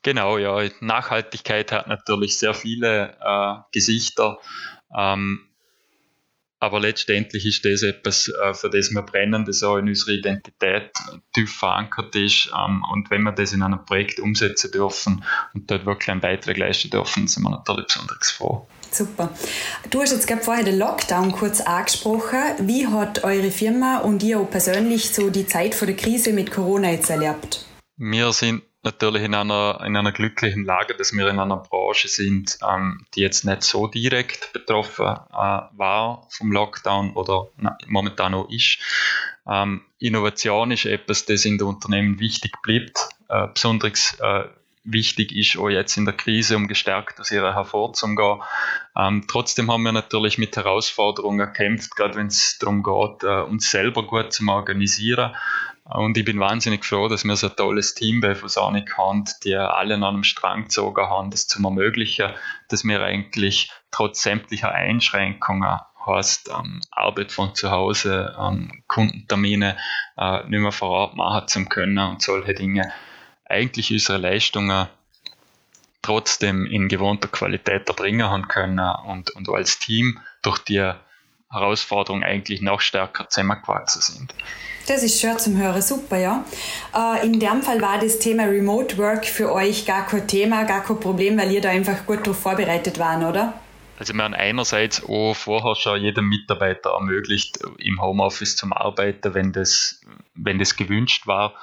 Genau, 0.02 0.38
ja. 0.38 0.68
Nachhaltigkeit 0.80 1.72
hat 1.72 1.88
natürlich 1.88 2.38
sehr 2.38 2.54
viele 2.54 3.16
äh, 3.22 3.56
Gesichter. 3.72 4.40
Ähm, 4.98 5.49
aber 6.60 6.80
letztendlich 6.80 7.46
ist 7.46 7.64
das 7.66 7.84
etwas, 7.84 8.28
äh, 8.28 8.54
für 8.54 8.70
das 8.70 8.92
wir 8.92 9.02
brennen, 9.02 9.46
das 9.46 9.64
auch 9.64 9.78
in 9.78 9.88
unserer 9.88 10.12
Identität 10.12 10.92
tief 11.34 11.56
verankert 11.56 12.16
ist. 12.16 12.52
Ähm, 12.56 12.84
und 12.92 13.10
wenn 13.10 13.24
wir 13.24 13.32
das 13.32 13.54
in 13.54 13.62
einem 13.62 13.84
Projekt 13.86 14.20
umsetzen 14.20 14.72
dürfen 14.72 15.24
und 15.54 15.72
dort 15.72 15.86
wirklich 15.86 16.10
einen 16.10 16.22
Beitrag 16.22 16.58
leisten 16.58 16.90
dürfen, 16.90 17.28
sind 17.28 17.44
wir 17.44 17.52
natürlich 17.52 17.88
besonders 17.88 18.32
froh. 18.32 18.68
Super. 18.92 19.30
Du 19.90 20.02
hast 20.02 20.12
jetzt 20.12 20.28
gerade 20.28 20.42
vorher 20.42 20.64
den 20.64 20.80
Lockdown 20.80 21.32
kurz 21.32 21.62
angesprochen. 21.62 22.40
Wie 22.62 22.88
hat 22.88 23.24
eure 23.24 23.52
Firma 23.52 24.00
und 24.00 24.24
ihr 24.24 24.40
auch 24.40 24.50
persönlich 24.50 25.12
so 25.12 25.30
die 25.30 25.46
Zeit 25.46 25.76
vor 25.76 25.86
der 25.86 25.96
Krise 25.96 26.34
mit 26.34 26.52
Corona 26.52 26.92
jetzt 26.92 27.10
erlebt? 27.10 27.66
Wir 27.98 28.34
sind 28.34 28.64
natürlich 28.84 29.24
in 29.24 29.34
einer, 29.34 29.82
in 29.86 29.96
einer 29.96 30.12
glücklichen 30.12 30.66
Lage, 30.66 30.96
dass 30.96 31.14
wir 31.14 31.28
in 31.28 31.40
einer 31.40 31.58
Branche 31.58 32.08
sind, 32.08 32.58
ähm, 32.68 33.06
die 33.16 33.22
jetzt 33.22 33.46
nicht 33.46 33.64
so 33.64 33.88
direkt 33.88 34.54
betroffen 34.54 35.06
äh, 35.06 35.34
war 35.34 36.28
vom 36.30 36.52
Lockdown 36.52 37.14
oder 37.14 37.48
na, 37.58 37.78
momentan 37.88 38.32
noch 38.32 38.50
ist. 38.50 38.80
Ähm, 39.48 39.82
Innovation 40.00 40.72
ist 40.72 40.86
etwas, 40.86 41.26
das 41.26 41.46
in 41.46 41.58
den 41.58 41.68
Unternehmen 41.68 42.20
wichtig 42.20 42.54
bleibt. 42.62 43.10
Äh, 43.28 43.48
besonders 43.54 44.18
äh, 44.22 44.46
wichtig 44.84 45.32
ist 45.34 45.58
auch 45.58 45.70
jetzt 45.70 45.98
in 45.98 46.06
der 46.06 46.16
Krise, 46.16 46.56
um 46.56 46.68
gestärkt 46.68 47.20
aus 47.20 47.32
ihrer 47.32 47.56
hervorzugehen. 47.56 48.42
Ähm, 48.96 49.26
trotzdem 49.28 49.72
haben 49.72 49.84
wir 49.84 49.92
natürlich 49.92 50.38
mit 50.38 50.56
Herausforderungen 50.56 51.40
gekämpft, 51.40 51.96
gerade 51.96 52.16
wenn 52.16 52.28
es 52.28 52.58
darum 52.60 52.84
geht, 52.84 53.24
äh, 53.24 53.42
uns 53.42 53.70
selber 53.70 54.04
gut 54.04 54.32
zu 54.34 54.48
organisieren. 54.48 55.36
Und 55.92 56.18
ich 56.18 56.26
bin 56.26 56.40
wahnsinnig 56.40 56.86
froh, 56.86 57.08
dass 57.08 57.26
wir 57.26 57.36
so 57.36 57.50
ein 57.50 57.56
tolles 57.56 57.96
Team 57.96 58.22
bei 58.22 58.36
Fusonic 58.36 58.96
haben, 58.98 59.26
die 59.44 59.56
alle 59.56 59.96
an 59.96 60.04
einem 60.04 60.24
Strang 60.24 60.64
gezogen 60.64 61.10
haben, 61.10 61.32
das 61.32 61.48
zu 61.48 61.64
ermöglichen, 61.64 62.32
dass 62.68 62.84
wir 62.84 63.02
eigentlich 63.02 63.72
trotz 63.90 64.22
sämtlicher 64.22 64.72
Einschränkungen 64.72 65.80
heißt 66.06 66.50
ähm, 66.50 66.82
Arbeit 66.92 67.32
von 67.32 67.56
zu 67.56 67.72
Hause, 67.72 68.36
ähm, 68.40 68.84
Kundentermine 68.88 69.78
äh, 70.18 70.44
nicht 70.48 70.60
mehr 70.60 70.72
vor 70.72 70.90
Ort 70.90 71.16
machen 71.16 71.48
zu 71.48 71.66
können 71.66 71.98
und 72.00 72.22
solche 72.22 72.54
Dinge, 72.54 72.92
eigentlich 73.46 73.92
unsere 73.92 74.18
Leistungen 74.18 74.88
trotzdem 76.02 76.66
in 76.66 76.88
gewohnter 76.88 77.28
Qualität 77.28 77.88
erbringen 77.88 78.30
haben 78.30 78.48
können 78.48 78.80
und, 78.80 79.32
und 79.32 79.50
als 79.50 79.80
Team 79.80 80.20
durch 80.42 80.60
die 80.60 80.94
Herausforderung 81.52 82.24
eigentlich 82.24 82.62
noch 82.62 82.82
stärker 82.82 83.28
zusammengewachsen 83.30 84.02
sind. 84.02 84.34
Das 84.88 85.04
ist 85.04 85.22
schön 85.22 85.38
zum 85.38 85.58
Hören, 85.58 85.82
super, 85.82 86.18
ja. 86.18 86.44
Äh, 86.96 87.26
in 87.26 87.40
dem 87.40 87.62
Fall 87.62 87.80
war 87.82 88.00
das 88.00 88.20
Thema 88.20 88.46
Remote 88.46 88.98
Work 88.98 89.26
für 89.26 89.52
euch 89.52 89.86
gar 89.86 90.08
kein 90.08 90.28
Thema, 90.28 90.64
gar 90.64 90.84
kein 90.84 91.00
Problem, 91.00 91.38
weil 91.38 91.52
ihr 91.52 91.62
da 91.62 91.70
einfach 91.70 92.06
gut 92.08 92.26
darauf 92.26 92.40
vorbereitet 92.40 92.98
waren, 92.98 93.24
oder? 93.24 93.54
Also 94.00 94.14
wir 94.14 94.24
haben 94.24 94.34
einerseits 94.34 95.04
auch 95.04 95.34
vorher 95.34 95.76
schon 95.76 96.02
jedem 96.02 96.30
Mitarbeiter 96.30 96.92
ermöglicht, 96.92 97.60
im 97.80 98.02
Homeoffice 98.02 98.56
zu 98.56 98.66
arbeiten, 98.72 99.34
wenn 99.34 99.52
das, 99.52 100.00
wenn 100.36 100.58
das 100.58 100.78
gewünscht 100.78 101.28
war. 101.28 101.54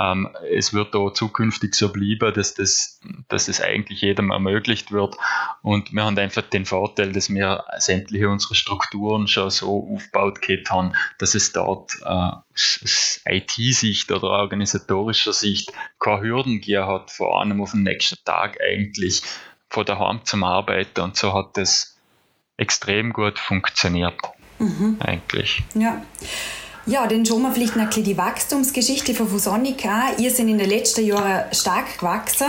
Ähm, 0.00 0.34
es 0.50 0.72
wird 0.72 0.96
auch 0.96 1.10
zukünftig 1.10 1.74
so 1.74 1.92
bleiben, 1.92 2.32
dass 2.32 2.54
das, 2.54 3.00
dass 3.28 3.46
das 3.46 3.60
eigentlich 3.60 4.00
jedem 4.00 4.30
ermöglicht 4.30 4.92
wird. 4.92 5.14
Und 5.60 5.92
wir 5.92 6.04
haben 6.04 6.18
einfach 6.18 6.42
den 6.42 6.64
Vorteil, 6.64 7.12
dass 7.12 7.28
wir 7.28 7.64
sämtliche 7.76 8.30
unsere 8.30 8.54
Strukturen 8.54 9.28
schon 9.28 9.50
so 9.50 9.86
aufgebaut 9.92 10.40
haben, 10.70 10.94
dass 11.18 11.34
es 11.34 11.52
dort 11.52 11.92
äh, 12.02 12.06
aus 12.06 13.20
IT-Sicht 13.26 14.10
oder 14.10 14.30
organisatorischer 14.30 15.34
Sicht 15.34 15.70
keine 16.00 16.22
Hürden 16.22 16.54
gegeben 16.54 16.86
hat, 16.86 17.10
vor 17.10 17.38
allem 17.38 17.60
auf 17.60 17.72
den 17.72 17.82
nächsten 17.82 18.16
Tag 18.24 18.58
eigentlich 18.62 19.22
von 19.74 19.84
daheim 19.84 20.20
zum 20.24 20.44
Arbeiten 20.44 21.00
und 21.00 21.16
so 21.16 21.34
hat 21.34 21.56
das 21.56 21.96
extrem 22.56 23.12
gut 23.12 23.38
funktioniert. 23.38 24.14
Mhm. 24.60 24.96
Eigentlich. 25.00 25.64
Ja. 25.74 26.00
Ja, 26.86 27.06
dann 27.06 27.24
schauen 27.26 27.42
wir 27.42 27.52
vielleicht 27.52 27.76
noch 27.76 27.88
die 27.90 28.16
Wachstumsgeschichte 28.16 29.14
von 29.14 29.26
Fusonica. 29.26 30.12
Ihr 30.18 30.30
seid 30.30 30.46
in 30.46 30.58
den 30.58 30.68
letzten 30.68 31.04
Jahren 31.04 31.52
stark 31.52 31.98
gewachsen. 31.98 32.46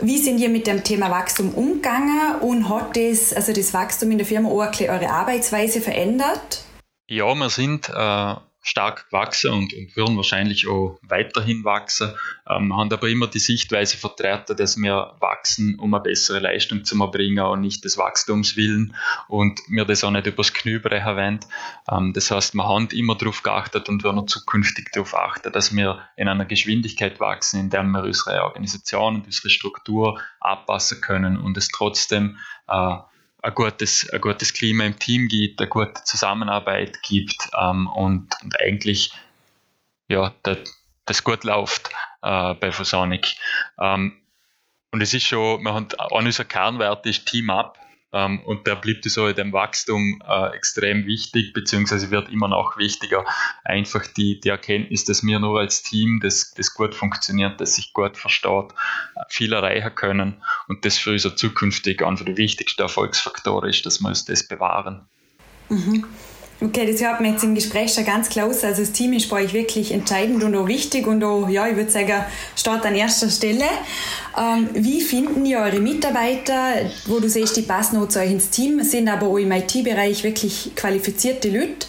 Wie 0.00 0.18
sind 0.18 0.38
ihr 0.38 0.48
mit 0.48 0.66
dem 0.66 0.82
Thema 0.82 1.10
Wachstum 1.10 1.54
umgegangen 1.54 2.40
und 2.40 2.68
hat 2.68 2.96
das, 2.96 3.32
also 3.32 3.52
das 3.52 3.72
Wachstum 3.72 4.10
in 4.10 4.18
der 4.18 4.26
Firma 4.26 4.48
auch 4.48 4.80
eure 4.80 5.08
Arbeitsweise 5.08 5.80
verändert? 5.80 6.64
Ja, 7.08 7.32
wir 7.34 7.50
sind 7.50 7.88
äh, 7.88 8.34
stark 8.62 9.06
gewachsen 9.10 9.50
und, 9.50 9.74
und 9.74 9.96
würden 9.96 10.16
wahrscheinlich 10.16 10.68
auch 10.68 10.98
weiterhin 11.02 11.64
wachsen, 11.64 12.12
ähm, 12.48 12.74
haben 12.76 12.92
aber 12.92 13.08
immer 13.08 13.26
die 13.26 13.40
Sichtweise 13.40 13.96
vertreten, 13.96 14.56
dass 14.56 14.76
wir 14.76 15.16
wachsen, 15.18 15.78
um 15.78 15.92
eine 15.92 16.02
bessere 16.02 16.38
Leistung 16.38 16.84
zu 16.84 16.98
erbringen 17.00 17.44
und 17.44 17.60
nicht 17.60 17.84
des 17.84 17.98
Wachstums 17.98 18.56
willen 18.56 18.94
und 19.28 19.60
mir 19.68 19.84
das 19.84 20.04
auch 20.04 20.12
nicht 20.12 20.26
übers 20.26 20.52
brechen 20.52 21.16
wollen. 21.16 21.40
Ähm, 21.90 22.12
das 22.12 22.30
heißt, 22.30 22.54
wir 22.54 22.64
haben 22.64 22.88
immer 22.92 23.16
darauf 23.16 23.42
geachtet 23.42 23.88
und 23.88 24.04
werden 24.04 24.28
zukünftig 24.28 24.90
darauf 24.92 25.14
achten, 25.14 25.52
dass 25.52 25.74
wir 25.74 26.00
in 26.16 26.28
einer 26.28 26.44
Geschwindigkeit 26.44 27.18
wachsen, 27.18 27.58
in 27.58 27.70
der 27.70 27.82
wir 27.82 28.04
unsere 28.04 28.44
Organisation 28.44 29.16
und 29.16 29.26
unsere 29.26 29.50
Struktur 29.50 30.20
anpassen 30.40 31.00
können 31.00 31.36
und 31.36 31.56
es 31.56 31.68
trotzdem 31.68 32.38
äh, 32.68 32.96
ein 33.42 33.54
gutes, 33.54 34.08
ein 34.10 34.20
gutes 34.20 34.54
Klima 34.54 34.84
im 34.84 34.98
Team 34.98 35.28
gibt, 35.28 35.60
eine 35.60 35.68
gute 35.68 36.02
Zusammenarbeit 36.04 37.02
gibt 37.02 37.50
ähm, 37.60 37.88
und, 37.88 38.30
und 38.42 38.60
eigentlich 38.60 39.12
ja, 40.08 40.32
das, 40.42 40.58
das 41.06 41.24
gut 41.24 41.44
läuft 41.44 41.90
äh, 42.22 42.54
bei 42.54 42.70
Phosonic. 42.70 43.26
Ähm, 43.78 44.18
und 44.92 45.00
es 45.00 45.12
ist 45.14 45.24
schon, 45.24 45.62
man 45.62 45.74
hat, 45.74 45.98
einer 45.98 46.12
unserer 46.12 46.44
Kernwerte 46.44 47.08
ist 47.08 47.26
Team 47.26 47.50
Up. 47.50 47.78
Ähm, 48.12 48.40
und 48.44 48.68
da 48.68 48.74
bleibt 48.74 49.04
so 49.04 49.26
in 49.26 49.36
dem 49.36 49.52
Wachstum 49.52 50.22
äh, 50.26 50.54
extrem 50.54 51.06
wichtig, 51.06 51.52
beziehungsweise 51.52 52.10
wird 52.10 52.28
immer 52.28 52.48
noch 52.48 52.76
wichtiger. 52.76 53.24
Einfach 53.64 54.06
die, 54.06 54.38
die 54.40 54.50
Erkenntnis, 54.50 55.04
dass 55.04 55.24
wir 55.24 55.38
nur 55.38 55.60
als 55.60 55.82
Team, 55.82 56.20
das, 56.22 56.52
das 56.54 56.74
gut 56.74 56.94
funktioniert, 56.94 57.60
das 57.60 57.76
sich 57.76 57.92
gut 57.92 58.16
versteht, 58.16 58.72
viel 59.28 59.52
erreichen 59.52 59.94
können 59.94 60.42
und 60.68 60.84
das 60.84 60.98
für 60.98 61.12
unser 61.12 61.36
zukünftig 61.36 62.02
einer 62.02 62.16
der 62.16 62.36
wichtigsten 62.36 62.82
Erfolgsfaktoren 62.82 63.70
ist, 63.70 63.86
dass 63.86 64.00
wir 64.00 64.08
uns 64.08 64.24
das 64.24 64.46
bewahren. 64.46 65.08
Mhm. 65.70 66.04
Okay, 66.64 66.86
das 66.88 67.02
hört 67.02 67.20
man 67.20 67.32
jetzt 67.32 67.42
im 67.42 67.56
Gespräch 67.56 67.92
schon 67.92 68.04
ganz 68.04 68.28
klar 68.28 68.46
aus. 68.46 68.62
Also 68.62 68.82
das 68.82 68.92
Team 68.92 69.12
ist 69.14 69.28
bei 69.28 69.42
euch 69.42 69.52
wirklich 69.52 69.90
entscheidend 69.90 70.44
und 70.44 70.54
auch 70.54 70.68
wichtig 70.68 71.08
und 71.08 71.24
auch, 71.24 71.48
ja, 71.48 71.66
ich 71.66 71.74
würde 71.74 71.90
sagen, 71.90 72.24
steht 72.54 72.86
an 72.86 72.94
erster 72.94 73.28
Stelle. 73.28 73.64
Ähm, 74.38 74.68
wie 74.72 75.00
finden 75.00 75.44
ihr 75.44 75.58
eure 75.58 75.80
Mitarbeiter, 75.80 76.74
wo 77.06 77.18
du 77.18 77.28
siehst, 77.28 77.56
die 77.56 77.62
passen 77.62 77.96
auch 77.96 78.06
zu 78.06 78.20
euch 78.20 78.30
ins 78.30 78.50
Team, 78.50 78.80
sind 78.84 79.08
aber 79.08 79.26
auch 79.26 79.38
im 79.38 79.50
IT-Bereich 79.50 80.22
wirklich 80.22 80.70
qualifizierte 80.76 81.50
Leute? 81.50 81.88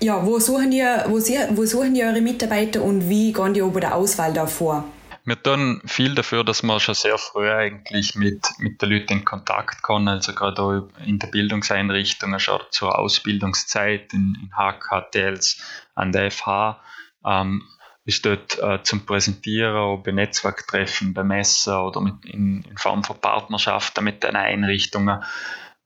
Ja, 0.00 0.26
wo 0.26 0.40
suchen, 0.40 0.72
ihr, 0.72 1.04
wo, 1.08 1.20
sie, 1.20 1.38
wo 1.50 1.64
suchen 1.64 1.94
ihr 1.94 2.06
eure 2.06 2.20
Mitarbeiter 2.20 2.82
und 2.82 3.08
wie 3.08 3.32
gehen 3.32 3.54
die 3.54 3.60
bei 3.60 3.78
der 3.78 3.94
Auswahl 3.94 4.32
da 4.32 4.48
vor? 4.48 4.84
Wir 5.26 5.42
tun 5.42 5.80
viel 5.86 6.14
dafür, 6.14 6.44
dass 6.44 6.62
man 6.62 6.80
schon 6.80 6.94
sehr 6.94 7.16
früh 7.16 7.50
eigentlich 7.50 8.14
mit, 8.14 8.46
mit 8.58 8.82
den 8.82 8.90
Leuten 8.90 9.12
in 9.14 9.24
Kontakt 9.24 9.82
kommen, 9.82 10.08
also 10.08 10.34
gerade 10.34 10.62
auch 10.62 10.88
in 11.06 11.18
der 11.18 11.28
Bildungseinrichtungen, 11.28 12.38
schon 12.38 12.60
zur 12.70 12.98
Ausbildungszeit 12.98 14.12
in, 14.12 14.36
in 14.42 14.50
HKTLs 14.54 15.62
an 15.94 16.12
der 16.12 16.30
FH, 16.30 16.78
ähm, 17.24 17.62
ist 18.04 18.26
dort 18.26 18.58
äh, 18.58 18.82
zum 18.82 19.06
Präsentieren, 19.06 19.74
auch 19.74 20.02
bei 20.02 20.12
Netzwerktreffen, 20.12 21.14
bei 21.14 21.24
Messen 21.24 21.74
oder 21.74 22.02
mit, 22.02 22.22
in, 22.26 22.62
in 22.62 22.76
Form 22.76 23.02
von 23.02 23.18
Partnerschaften 23.18 24.04
mit 24.04 24.22
den 24.22 24.36
Einrichtungen. 24.36 25.24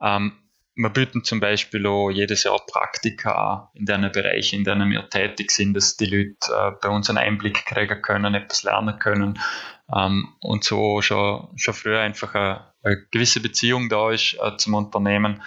Ähm, 0.00 0.32
wir 0.78 0.90
bieten 0.90 1.24
zum 1.24 1.40
Beispiel 1.40 1.86
auch 1.86 2.08
jedes 2.08 2.44
Jahr 2.44 2.64
Praktika 2.64 3.70
in 3.74 3.84
den 3.84 4.12
Bereichen, 4.12 4.60
in 4.60 4.64
denen 4.64 4.90
wir 4.92 5.10
tätig 5.10 5.50
sind, 5.50 5.74
dass 5.74 5.96
die 5.96 6.06
Leute 6.06 6.36
äh, 6.52 6.70
bei 6.80 6.88
uns 6.88 7.08
einen 7.10 7.18
Einblick 7.18 7.66
kriegen 7.66 8.00
können, 8.00 8.34
etwas 8.34 8.62
lernen 8.62 8.96
können 9.00 9.40
ähm, 9.94 10.28
und 10.40 10.62
so 10.62 11.02
schon, 11.02 11.48
schon 11.56 11.74
früher 11.74 12.00
einfach 12.00 12.32
eine, 12.34 12.64
eine 12.84 13.06
gewisse 13.10 13.40
Beziehung 13.40 13.88
da 13.88 14.12
ist 14.12 14.36
äh, 14.40 14.56
zum 14.56 14.74
Unternehmen. 14.74 15.42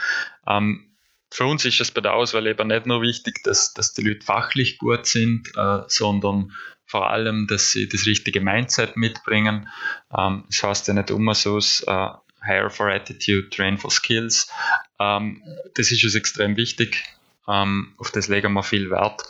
Ähm, 0.46 0.98
für 1.34 1.46
uns 1.46 1.64
ist 1.64 1.80
es 1.80 1.92
bei 1.92 2.02
der 2.02 2.14
Auswahl 2.14 2.46
eben 2.46 2.68
nicht 2.68 2.86
nur 2.86 3.02
wichtig, 3.02 3.42
dass, 3.46 3.74
dass 3.74 3.94
die 3.94 4.02
Leute 4.02 4.26
fachlich 4.26 4.80
gut 4.80 5.06
sind, 5.06 5.48
äh, 5.56 5.80
sondern 5.88 6.52
vor 6.86 7.10
allem, 7.10 7.48
dass 7.48 7.72
sie 7.72 7.88
das 7.88 8.06
richtige 8.06 8.42
Mindset 8.42 8.98
mitbringen. 8.98 9.70
Ähm, 10.14 10.44
das 10.48 10.62
heißt 10.62 10.88
ja 10.90 10.94
nicht 10.94 11.10
immer 11.10 11.36
so, 11.36 11.58
äh, 11.58 12.10
Hire 12.44 12.70
for 12.70 12.90
Attitude, 12.90 13.50
Train 13.50 13.78
for 13.78 13.92
Skills. 13.92 14.52
Ähm, 15.00 15.44
das 15.76 15.92
ist 15.92 16.04
uns 16.04 16.16
extrem 16.16 16.58
wichtig. 16.58 17.04
Ähm, 17.48 17.94
auf 17.98 18.12
das 18.12 18.28
legen 18.28 18.54
wir 18.54 18.64
viel 18.64 18.90
Wert. 18.90 19.24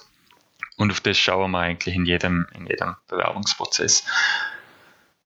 Und 0.77 0.91
auf 0.91 1.01
das 1.01 1.17
schauen 1.17 1.51
wir 1.51 1.59
eigentlich 1.59 1.95
in 1.95 2.05
jedem, 2.05 2.47
in 2.55 2.65
jedem 2.65 2.95
Bewerbungsprozess. 3.07 4.03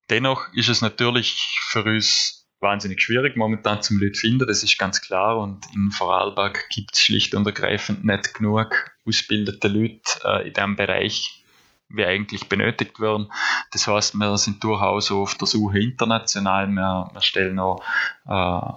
Dennoch 0.09 0.51
ist 0.53 0.69
es 0.69 0.81
natürlich 0.81 1.59
für 1.69 1.83
uns 1.83 2.45
wahnsinnig 2.59 3.01
schwierig, 3.01 3.35
momentan 3.35 3.81
zum 3.81 3.99
Leute 3.99 4.19
finden, 4.19 4.47
das 4.47 4.63
ist 4.63 4.77
ganz 4.77 5.01
klar. 5.01 5.37
Und 5.37 5.65
in 5.73 5.91
Vorarlberg 5.91 6.69
gibt 6.69 6.95
es 6.95 7.01
schlicht 7.01 7.35
und 7.35 7.45
ergreifend 7.45 8.05
nicht 8.05 8.33
genug 8.33 8.91
ausgebildete 9.05 9.67
Leute 9.67 10.01
äh, 10.23 10.47
in 10.47 10.53
diesem 10.53 10.75
Bereich 10.75 11.44
wie 11.89 12.05
eigentlich 12.05 12.49
benötigt 12.49 12.99
werden. 12.99 13.31
Das 13.71 13.87
heißt, 13.87 14.15
wir 14.15 14.37
sind 14.37 14.63
durchaus 14.63 15.11
auf 15.11 15.35
der 15.35 15.47
Suche 15.47 15.79
international. 15.79 16.67
Wir, 16.67 17.09
wir 17.13 17.21
stellen 17.21 17.59
auch 17.59 17.81
äh, 18.27 18.73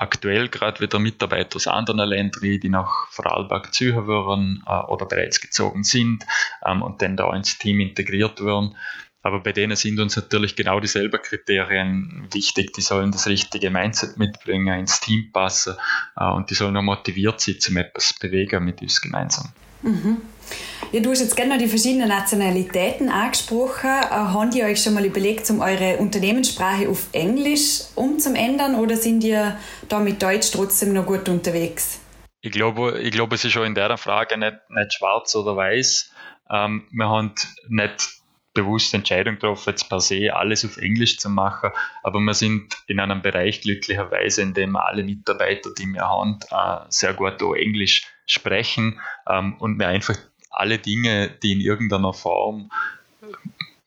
aktuell 0.00 0.48
gerade 0.48 0.80
wieder 0.80 0.98
Mitarbeiter 0.98 1.56
aus 1.56 1.66
anderen 1.66 2.08
Ländern, 2.08 2.40
die 2.42 2.68
nach 2.68 3.08
Vorarlberg 3.10 3.72
ziehen 3.74 4.06
würden 4.06 4.64
äh, 4.66 4.80
oder 4.86 5.06
bereits 5.06 5.40
gezogen 5.40 5.84
sind 5.84 6.24
ähm, 6.64 6.82
und 6.82 7.02
dann 7.02 7.16
da 7.16 7.34
ins 7.34 7.58
Team 7.58 7.80
integriert 7.80 8.42
werden. 8.44 8.76
Aber 9.22 9.40
bei 9.40 9.52
denen 9.52 9.76
sind 9.76 10.00
uns 10.00 10.16
natürlich 10.16 10.56
genau 10.56 10.80
dieselben 10.80 11.20
Kriterien 11.20 12.26
wichtig. 12.32 12.72
Die 12.72 12.80
sollen 12.80 13.12
das 13.12 13.26
richtige 13.26 13.70
Mindset 13.70 14.16
mitbringen, 14.16 14.78
ins 14.78 15.00
Team 15.00 15.30
passen 15.32 15.76
äh, 16.16 16.24
und 16.24 16.48
die 16.48 16.54
sollen 16.54 16.76
auch 16.78 16.82
motiviert 16.82 17.40
sein, 17.40 17.60
zum 17.60 17.76
etwas 17.76 18.14
bewegen 18.14 18.64
mit 18.64 18.80
uns 18.80 19.02
gemeinsam. 19.02 19.52
Mhm. 19.82 20.22
Ja, 20.92 20.98
du 20.98 21.10
hast 21.10 21.20
jetzt 21.20 21.36
gerne 21.36 21.56
die 21.56 21.68
verschiedenen 21.68 22.08
Nationalitäten 22.08 23.10
angesprochen. 23.10 23.90
Äh, 23.90 24.10
habt 24.10 24.56
ihr 24.56 24.64
euch 24.64 24.82
schon 24.82 24.94
mal 24.94 25.04
überlegt, 25.04 25.48
um 25.48 25.60
eure 25.60 25.98
Unternehmenssprache 25.98 26.88
auf 26.88 27.06
Englisch 27.12 27.82
umzuändern 27.94 28.74
oder 28.74 28.96
sind 28.96 29.22
ihr 29.22 29.56
da 29.88 30.00
mit 30.00 30.20
Deutsch 30.20 30.50
trotzdem 30.50 30.92
noch 30.92 31.06
gut 31.06 31.28
unterwegs? 31.28 32.00
Ich 32.40 32.50
glaube, 32.50 32.98
ich 33.00 33.12
glaube 33.12 33.36
es 33.36 33.44
ist 33.44 33.52
schon 33.52 33.66
in 33.66 33.76
der 33.76 33.96
Frage 33.98 34.36
nicht, 34.36 34.56
nicht 34.68 34.94
schwarz 34.94 35.36
oder 35.36 35.54
weiß. 35.54 36.12
Ähm, 36.50 36.88
wir 36.90 37.08
haben 37.08 37.34
nicht 37.68 38.08
bewusst 38.52 38.92
Entscheidung 38.92 39.34
getroffen, 39.34 39.70
jetzt 39.70 39.88
per 39.88 40.00
se 40.00 40.34
alles 40.34 40.64
auf 40.64 40.76
Englisch 40.76 41.18
zu 41.18 41.30
machen, 41.30 41.70
aber 42.02 42.18
wir 42.18 42.34
sind 42.34 42.74
in 42.88 42.98
einem 42.98 43.22
Bereich 43.22 43.60
glücklicherweise, 43.60 44.42
in 44.42 44.54
dem 44.54 44.74
alle 44.74 45.04
Mitarbeiter, 45.04 45.70
die 45.78 45.86
wir 45.86 46.02
haben, 46.08 46.40
äh, 46.50 46.84
sehr 46.88 47.14
gut 47.14 47.40
auch 47.44 47.54
Englisch 47.54 48.08
sprechen 48.26 49.00
ähm, 49.28 49.54
und 49.60 49.78
wir 49.78 49.86
einfach 49.86 50.16
alle 50.50 50.78
Dinge, 50.78 51.30
die 51.42 51.52
in 51.52 51.60
irgendeiner 51.60 52.12
Form 52.12 52.70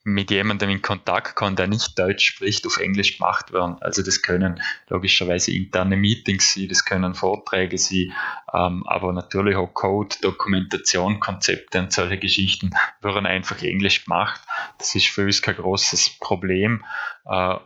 mit 0.04 0.30
jemandem 0.30 0.68
in 0.68 0.82
Kontakt 0.82 1.34
kommen, 1.34 1.56
der 1.56 1.66
nicht 1.66 1.98
Deutsch 1.98 2.26
spricht, 2.26 2.66
auf 2.66 2.76
Englisch 2.76 3.16
gemacht 3.16 3.52
werden. 3.52 3.78
Also 3.80 4.02
das 4.02 4.20
können 4.20 4.60
logischerweise 4.88 5.50
interne 5.52 5.96
Meetings 5.96 6.52
sein, 6.54 6.68
das 6.68 6.84
können 6.84 7.14
Vorträge 7.14 7.78
sein, 7.78 8.12
ähm, 8.52 8.86
aber 8.86 9.14
natürlich 9.14 9.56
auch 9.56 9.72
Code, 9.72 10.14
Dokumentation, 10.20 11.20
Konzepte 11.20 11.78
und 11.78 11.92
solche 11.92 12.18
Geschichten 12.18 12.74
werden 13.00 13.24
einfach 13.24 13.62
Englisch 13.62 14.04
gemacht. 14.04 14.42
Das 14.76 14.94
ist 14.94 15.06
für 15.06 15.24
uns 15.24 15.40
kein 15.40 15.56
großes 15.56 16.18
Problem. 16.20 16.84
Äh, 17.24 17.56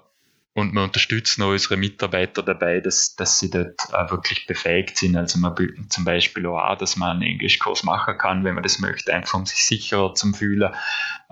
und 0.59 0.73
wir 0.73 0.83
unterstützen 0.83 1.43
auch 1.45 1.51
unsere 1.51 1.77
Mitarbeiter 1.77 2.43
dabei, 2.43 2.81
dass, 2.81 3.15
dass 3.15 3.39
sie 3.39 3.49
dort 3.49 3.79
äh, 3.93 4.11
wirklich 4.11 4.45
befähigt 4.47 4.99
sind. 4.99 5.17
Also 5.17 5.39
man 5.39 5.55
bieten 5.55 5.89
zum 5.89 6.05
Beispiel 6.05 6.47
auch 6.47 6.77
dass 6.77 6.97
man 6.97 7.11
einen 7.11 7.23
Englischkurs 7.23 7.85
machen 7.85 8.19
kann, 8.19 8.43
wenn 8.43 8.55
man 8.55 8.65
das 8.65 8.81
möchte, 8.81 9.15
einfach 9.15 9.39
um 9.39 9.47
sich 9.47 9.65
sicherer 9.65 10.15
zu 10.15 10.33
fühlen. 10.33 10.75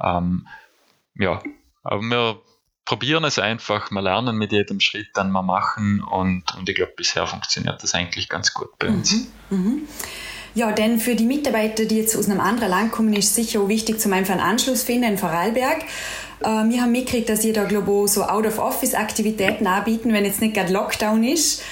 Ähm, 0.01 0.47
ja, 1.17 1.43
aber 1.83 2.03
wir 2.03 2.41
probieren 2.85 3.25
es 3.25 3.41
einfach, 3.41 3.91
wir 3.91 4.01
lernen 4.01 4.37
mit 4.37 4.53
jedem 4.53 4.79
Schritt, 4.79 5.09
den 5.17 5.33
wir 5.33 5.43
machen 5.43 6.05
und, 6.05 6.45
und 6.57 6.69
ich 6.69 6.77
glaube, 6.77 6.93
bisher 6.97 7.27
funktioniert 7.27 7.83
das 7.83 7.95
eigentlich 7.95 8.29
ganz 8.29 8.55
gut 8.55 8.79
bei 8.79 8.89
uns. 8.89 9.29
Mhm, 9.51 9.59
mhm. 9.59 9.89
Ja, 10.55 10.71
denn 10.73 11.01
für 11.01 11.17
die 11.17 11.27
Mitarbeiter, 11.27 11.85
die 11.85 11.99
jetzt 11.99 12.17
aus 12.17 12.31
einem 12.31 12.41
anderen 12.41 12.71
Land 12.71 12.93
kommen, 12.93 13.13
ist 13.13 13.35
sicher 13.35 13.61
auch 13.61 13.69
wichtig, 13.69 14.01
zum 14.01 14.13
einfach 14.13 14.35
einen 14.35 14.43
Anschluss 14.43 14.85
finden 14.85 15.11
in 15.11 15.19
Vorarlberg. 15.19 15.83
Äh, 16.41 16.47
wir 16.47 16.83
haben 16.83 16.93
mitgekriegt, 16.93 17.29
dass 17.29 17.45
ihr 17.45 17.53
da, 17.53 17.65
ich, 17.65 18.07
so 18.07 18.23
Out-of-Office-Aktivitäten 18.23 19.67
anbieten, 19.67 20.13
wenn 20.13 20.25
jetzt 20.25 20.41
nicht 20.41 20.55
gerade 20.55 20.73
Lockdown 20.73 21.25
ist. 21.25 21.63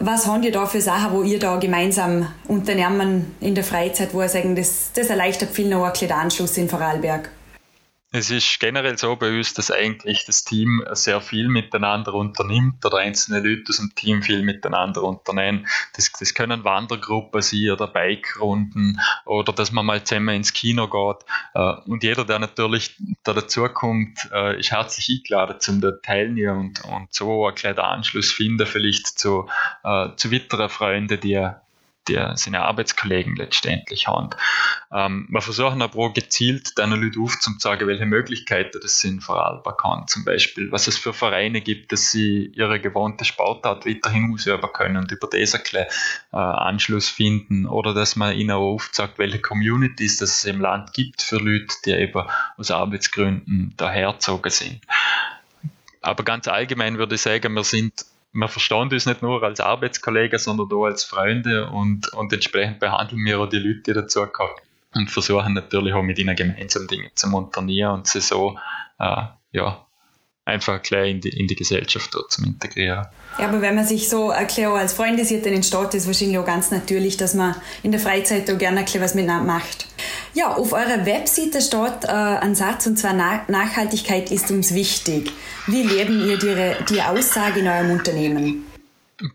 Was 0.00 0.26
habt 0.26 0.44
ihr 0.44 0.52
da 0.52 0.66
für 0.66 0.80
Sachen, 0.80 1.12
wo 1.12 1.22
ihr 1.22 1.40
da 1.40 1.56
gemeinsam 1.56 2.28
unternehmen 2.46 3.34
in 3.40 3.54
der 3.56 3.64
Freizeit, 3.64 4.14
wo 4.14 4.22
ihr 4.22 4.28
sagen, 4.28 4.54
das, 4.54 4.90
das 4.94 5.10
erleichtert 5.10 5.50
viel 5.50 5.68
noch 5.68 5.84
ein 5.84 5.92
den 6.00 6.12
Anschluss 6.12 6.56
in 6.56 6.68
Vorarlberg? 6.68 7.30
Es 8.10 8.30
ist 8.30 8.58
generell 8.58 8.96
so 8.96 9.16
bei 9.16 9.36
uns, 9.36 9.52
dass 9.52 9.70
eigentlich 9.70 10.24
das 10.24 10.42
Team 10.42 10.82
sehr 10.92 11.20
viel 11.20 11.48
miteinander 11.48 12.14
unternimmt 12.14 12.82
oder 12.86 12.98
einzelne 12.98 13.46
Leute 13.46 13.64
aus 13.68 13.76
dem 13.76 13.94
Team 13.94 14.22
viel 14.22 14.42
miteinander 14.42 15.02
unternehmen. 15.02 15.66
Das, 15.94 16.10
das 16.18 16.32
können 16.32 16.64
Wandergruppen 16.64 17.42
sein 17.42 17.70
oder 17.70 17.86
Bikerunden 17.86 18.98
oder 19.26 19.52
dass 19.52 19.72
man 19.72 19.84
mal 19.84 20.04
zusammen 20.04 20.36
ins 20.36 20.54
Kino 20.54 20.88
geht. 20.88 21.26
Äh, 21.52 21.90
und 21.90 22.02
jeder, 22.02 22.24
der 22.24 22.38
natürlich 22.38 22.96
da 23.24 23.34
dazukommt, 23.34 24.18
äh, 24.32 24.58
ist 24.58 24.70
herzlich 24.70 25.18
eingeladen 25.18 25.60
zum 25.60 25.82
teilnehmen 26.02 26.58
und, 26.58 26.84
und 26.84 27.12
so 27.12 27.46
einen 27.46 27.56
kleinen 27.56 27.78
Anschluss 27.78 28.32
finden, 28.32 28.64
vielleicht 28.64 29.18
zu, 29.18 29.50
äh, 29.84 30.08
zu 30.16 30.32
weiteren 30.32 30.70
Freunden, 30.70 31.20
die 31.20 31.50
die 32.08 32.18
seine 32.34 32.62
Arbeitskollegen 32.62 33.36
letztendlich 33.36 34.08
haben. 34.08 34.30
Ähm, 34.92 35.26
wir 35.30 35.40
versuchen 35.40 35.82
aber 35.82 36.12
gezielt 36.12 36.76
den 36.78 36.90
Leuten 36.90 37.22
aufzuzeigen, 37.22 37.86
welche 37.88 38.06
Möglichkeiten 38.06 38.78
das 38.80 39.00
sind 39.00 39.22
vor 39.22 39.36
Vorarlberg 39.36 39.84
haben. 39.84 40.08
Zum 40.08 40.24
Beispiel, 40.24 40.72
was 40.72 40.86
es 40.86 40.98
für 40.98 41.12
Vereine 41.12 41.60
gibt, 41.60 41.92
dass 41.92 42.10
sie 42.10 42.52
ihre 42.54 42.80
gewohnte 42.80 43.24
Sportart 43.24 43.86
weiterhin 43.86 44.32
ausüben 44.32 44.68
können 44.72 44.96
und 44.96 45.12
über 45.12 45.28
das 45.30 45.54
ein 45.54 45.62
bisschen, 45.62 45.86
äh, 46.32 46.36
Anschluss 46.36 47.08
finden 47.08 47.66
oder 47.66 47.94
dass 47.94 48.16
man 48.16 48.36
ihnen 48.36 48.50
auch 48.50 48.74
aufzeigt, 48.74 49.18
welche 49.18 49.40
Communities 49.40 50.18
das 50.18 50.38
es 50.38 50.44
im 50.44 50.60
Land 50.60 50.92
gibt 50.92 51.22
für 51.22 51.36
Leute, 51.36 51.74
die 51.84 51.92
eben 51.92 52.24
aus 52.56 52.70
Arbeitsgründen 52.70 53.74
dahergezogen 53.76 54.50
sind. 54.50 54.80
Aber 56.00 56.24
ganz 56.24 56.48
allgemein 56.48 56.98
würde 56.98 57.16
ich 57.16 57.22
sagen, 57.22 57.52
wir 57.54 57.64
sind 57.64 58.04
wir 58.32 58.48
verstehen 58.48 58.92
uns 58.92 59.06
nicht 59.06 59.22
nur 59.22 59.42
als 59.42 59.60
Arbeitskollegen, 59.60 60.38
sondern 60.38 60.70
auch 60.72 60.84
als 60.84 61.04
Freunde 61.04 61.70
und, 61.70 62.12
und 62.12 62.32
entsprechend 62.32 62.78
behandeln 62.78 63.24
wir 63.24 63.40
auch 63.40 63.48
die 63.48 63.58
Leute, 63.58 63.80
die 63.86 63.92
dazukommen 63.94 64.54
und 64.94 65.10
versuchen 65.10 65.54
natürlich 65.54 65.94
auch 65.94 66.02
mit 66.02 66.18
ihnen 66.18 66.36
gemeinsam 66.36 66.86
Dinge 66.86 67.10
zu 67.14 67.34
unternehmen 67.34 67.92
und 67.92 68.06
sie 68.06 68.20
so 68.20 68.58
äh, 68.98 69.22
ja, 69.52 69.86
einfach 70.48 70.82
gleich 70.82 71.10
in 71.10 71.20
die, 71.20 71.28
in 71.28 71.46
die 71.46 71.54
Gesellschaft 71.54 72.14
dort 72.14 72.32
zu 72.32 72.42
integrieren. 72.42 73.06
Ja, 73.38 73.48
aber 73.48 73.60
wenn 73.60 73.74
man 73.74 73.86
sich 73.86 74.08
so 74.08 74.30
erklärt, 74.30 74.72
als 74.72 74.94
Freunde 74.94 75.24
sieht, 75.24 75.46
dann 75.46 75.52
entsteht 75.52 75.94
es 75.94 76.06
wahrscheinlich 76.06 76.38
auch 76.38 76.46
ganz 76.46 76.70
natürlich, 76.70 77.16
dass 77.16 77.34
man 77.34 77.54
in 77.82 77.92
der 77.92 78.00
Freizeit 78.00 78.50
auch 78.50 78.58
gerne 78.58 78.80
etwas 78.80 79.14
miteinander 79.14 79.52
macht. 79.52 79.86
Ja, 80.34 80.54
auf 80.54 80.72
eurer 80.72 81.04
Webseite 81.04 81.60
steht 81.60 82.04
äh, 82.04 82.08
ein 82.08 82.54
Satz 82.54 82.86
und 82.86 82.98
zwar 82.98 83.12
Nachhaltigkeit 83.12 84.30
ist 84.30 84.50
uns 84.50 84.74
wichtig. 84.74 85.30
Wie 85.66 85.82
leben 85.82 86.28
ihr 86.28 86.38
die, 86.38 86.94
die 86.94 87.02
Aussage 87.02 87.60
in 87.60 87.68
eurem 87.68 87.90
Unternehmen? 87.90 88.64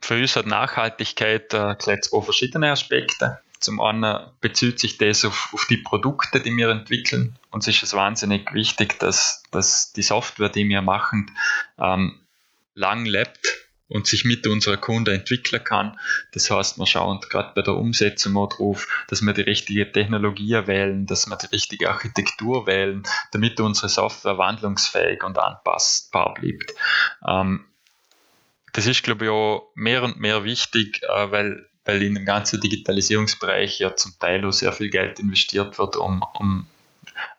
Für 0.02 0.16
uns 0.16 0.36
hat 0.36 0.48
Nachhaltigkeit 0.48 1.54
äh, 1.54 1.78
zwei 1.78 2.22
verschiedene 2.22 2.72
Aspekte. 2.72 3.40
Zum 3.64 3.80
einen 3.80 4.28
bezieht 4.42 4.80
sich 4.80 4.98
das 4.98 5.24
auf, 5.24 5.52
auf, 5.54 5.66
die 5.70 5.78
Produkte, 5.78 6.42
die 6.42 6.56
wir 6.56 6.70
entwickeln. 6.70 7.40
Uns 7.50 7.66
ist 7.68 7.82
es 7.82 7.94
wahnsinnig 7.94 8.54
wichtig, 8.54 9.00
dass, 9.00 9.42
dass 9.52 9.94
die 9.94 10.02
Software, 10.02 10.50
die 10.50 10.68
wir 10.68 10.82
machen, 10.82 11.32
ähm, 11.80 12.20
lang 12.76 13.06
lebt 13.06 13.40
und 13.88 14.06
sich 14.06 14.26
mit 14.26 14.46
unserer 14.48 14.76
Kunde 14.76 15.14
entwickeln 15.14 15.64
kann. 15.64 15.98
Das 16.34 16.52
heißt, 16.52 16.78
wir 16.78 16.86
schauen 16.86 17.22
gerade 17.22 17.54
bei 17.56 17.62
der 17.62 17.76
Umsetzung 17.76 18.36
auch 18.36 18.50
drauf, 18.50 19.06
dass 19.08 19.22
wir 19.22 19.32
die 19.32 19.42
richtige 19.42 19.90
Technologie 19.90 20.68
wählen, 20.68 21.06
dass 21.06 21.28
wir 21.28 21.38
die 21.38 21.48
richtige 21.48 21.90
Architektur 21.90 22.68
wählen, 22.68 23.04
damit 23.32 23.62
unsere 23.62 23.88
Software 23.88 24.38
wandlungsfähig 24.38 25.24
und 25.24 25.38
anpassbar 25.40 26.34
bleibt. 26.34 26.74
Ähm, 27.26 27.64
das 28.74 28.88
ist, 28.88 29.04
glaube 29.04 29.26
ich, 29.26 29.32
auch 29.32 29.72
mehr 29.76 30.04
und 30.04 30.20
mehr 30.20 30.44
wichtig, 30.44 31.02
äh, 31.04 31.32
weil 31.32 31.70
weil 31.86 32.02
in 32.02 32.16
dem 32.16 32.26
ganzen 32.26 32.62
Digitalisierungsbereich 32.62 33.80
ja 33.80 33.96
zum 33.96 34.14
Teil 34.20 34.46
auch 34.46 34.52
sehr 34.52 34.72
viel 34.72 34.90
Geld 34.90 35.20
investiert 35.20 35.78
wird, 35.78 35.96
um, 35.96 36.24
um, 36.40 36.68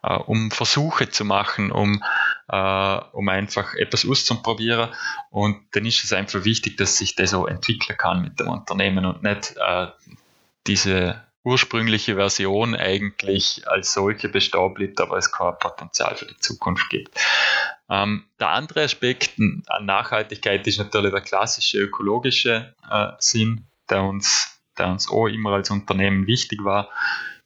uh, 0.05 0.21
um 0.25 0.51
Versuche 0.51 1.09
zu 1.09 1.25
machen, 1.25 1.71
um, 1.71 2.03
uh, 2.51 2.99
um 3.13 3.29
einfach 3.29 3.73
etwas 3.75 4.07
auszuprobieren. 4.07 4.89
Und 5.31 5.57
dann 5.71 5.85
ist 5.85 6.03
es 6.03 6.13
einfach 6.13 6.45
wichtig, 6.45 6.77
dass 6.77 6.97
sich 6.97 7.15
das 7.15 7.33
auch 7.33 7.47
entwickeln 7.47 7.97
kann 7.97 8.21
mit 8.21 8.39
dem 8.39 8.49
Unternehmen 8.49 9.05
und 9.05 9.23
nicht 9.23 9.55
uh, 9.57 9.87
diese 10.67 11.21
ursprüngliche 11.43 12.15
Version 12.15 12.75
eigentlich 12.75 13.67
als 13.67 13.93
solche 13.93 14.29
bestehen 14.29 14.73
bleibt, 14.73 14.99
aber 14.99 15.17
es 15.17 15.31
kein 15.31 15.57
Potenzial 15.59 16.15
für 16.15 16.25
die 16.25 16.37
Zukunft 16.39 16.89
gibt. 16.89 17.19
Ähm, 17.87 18.25
der 18.39 18.49
andere 18.49 18.83
Aspekt 18.83 19.33
an 19.67 19.85
Nachhaltigkeit 19.85 20.65
ist 20.65 20.79
natürlich 20.79 21.11
der 21.11 21.21
klassische 21.21 21.77
ökologische 21.77 22.73
äh, 22.89 23.11
Sinn 23.19 23.67
der 23.89 24.03
uns, 24.03 24.59
der 24.77 24.87
uns 24.87 25.09
auch 25.09 25.27
immer 25.27 25.51
als 25.53 25.71
Unternehmen 25.71 26.27
wichtig 26.27 26.63
war. 26.63 26.89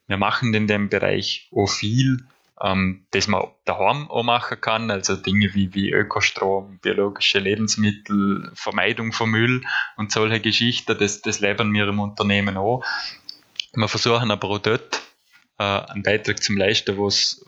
Wir 0.07 0.17
machen 0.17 0.53
in 0.53 0.67
dem 0.67 0.89
Bereich 0.89 1.49
auch 1.55 1.69
viel, 1.69 2.25
ähm, 2.61 3.05
das 3.11 3.27
man 3.27 3.47
daheim 3.65 4.09
auch 4.09 4.23
machen 4.23 4.59
kann, 4.59 4.91
also 4.91 5.15
Dinge 5.15 5.53
wie, 5.53 5.73
wie 5.73 5.91
Ökostrom, 5.91 6.79
biologische 6.81 7.39
Lebensmittel, 7.39 8.51
Vermeidung 8.53 9.11
von 9.13 9.29
Müll 9.29 9.61
und 9.97 10.11
solche 10.11 10.39
Geschichten, 10.39 10.97
das, 10.97 11.21
das 11.21 11.39
leben 11.39 11.73
wir 11.73 11.87
im 11.87 11.99
Unternehmen 11.99 12.57
auch. 12.57 12.83
Wir 13.73 13.87
versuchen 13.87 14.31
aber 14.31 14.49
auch 14.49 14.59
dort 14.59 15.01
äh, 15.59 15.63
einen 15.63 16.03
Beitrag 16.03 16.41
zum 16.41 16.57
leisten, 16.57 16.97
was 16.97 17.45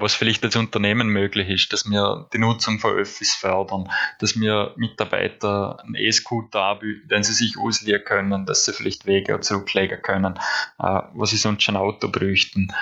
was 0.00 0.14
vielleicht 0.14 0.42
als 0.44 0.56
Unternehmen 0.56 1.08
möglich 1.08 1.48
ist, 1.48 1.72
dass 1.72 1.88
wir 1.88 2.26
die 2.32 2.38
Nutzung 2.38 2.78
von 2.78 2.92
Öffis 2.92 3.34
fördern, 3.34 3.90
dass 4.18 4.38
wir 4.40 4.72
Mitarbeiter 4.76 5.78
einen 5.82 5.94
E-Scooter 5.94 6.62
anbieten, 6.62 7.08
den 7.08 7.22
sie 7.22 7.34
sich 7.34 7.58
ausleihen 7.58 8.02
können, 8.04 8.46
dass 8.46 8.64
sie 8.64 8.72
vielleicht 8.72 9.06
Wege 9.06 9.38
zurücklegen 9.40 10.00
können, 10.02 10.38
äh, 10.78 11.00
was 11.12 11.30
sie 11.30 11.36
sonst 11.36 11.62
schon 11.62 11.76
Auto 11.76 12.08
bräuchten. 12.08 12.72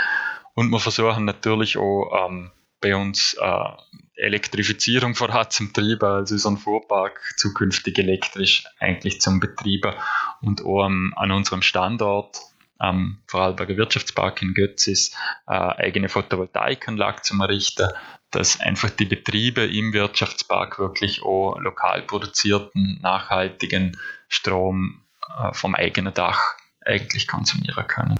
Und 0.54 0.70
wir 0.70 0.80
versuchen 0.80 1.24
natürlich 1.24 1.76
auch 1.76 2.26
ähm, 2.26 2.50
bei 2.80 2.94
uns 2.94 3.34
äh, 3.40 3.68
Elektrifizierung 4.14 5.14
vorhat 5.14 5.52
zum 5.52 5.68
Betrieben, 5.68 6.04
also 6.04 6.34
unseren 6.34 6.56
Fuhrpark 6.56 7.20
zukünftig 7.36 7.98
elektrisch 7.98 8.64
eigentlich 8.78 9.20
zum 9.20 9.40
Betrieben 9.40 9.94
und 10.40 10.62
auch 10.62 10.86
um, 10.86 11.12
an 11.16 11.30
unserem 11.32 11.62
Standort 11.62 12.40
am 12.78 13.18
Vorarlberger 13.26 13.76
Wirtschaftspark 13.76 14.42
in 14.42 14.54
Götzis 14.54 15.12
äh, 15.46 15.52
eigene 15.52 16.08
Photovoltaikanlage 16.08 17.22
zum 17.22 17.40
Errichten, 17.40 17.88
dass 18.30 18.60
einfach 18.60 18.90
die 18.90 19.04
Betriebe 19.04 19.64
im 19.64 19.92
Wirtschaftspark 19.92 20.78
wirklich 20.78 21.22
auch 21.22 21.58
lokal 21.58 22.02
produzierten, 22.02 22.98
nachhaltigen 23.02 23.98
Strom 24.28 25.02
äh, 25.38 25.52
vom 25.52 25.74
eigenen 25.74 26.14
Dach 26.14 26.54
eigentlich 26.84 27.26
konsumieren 27.26 27.86
können. 27.86 28.16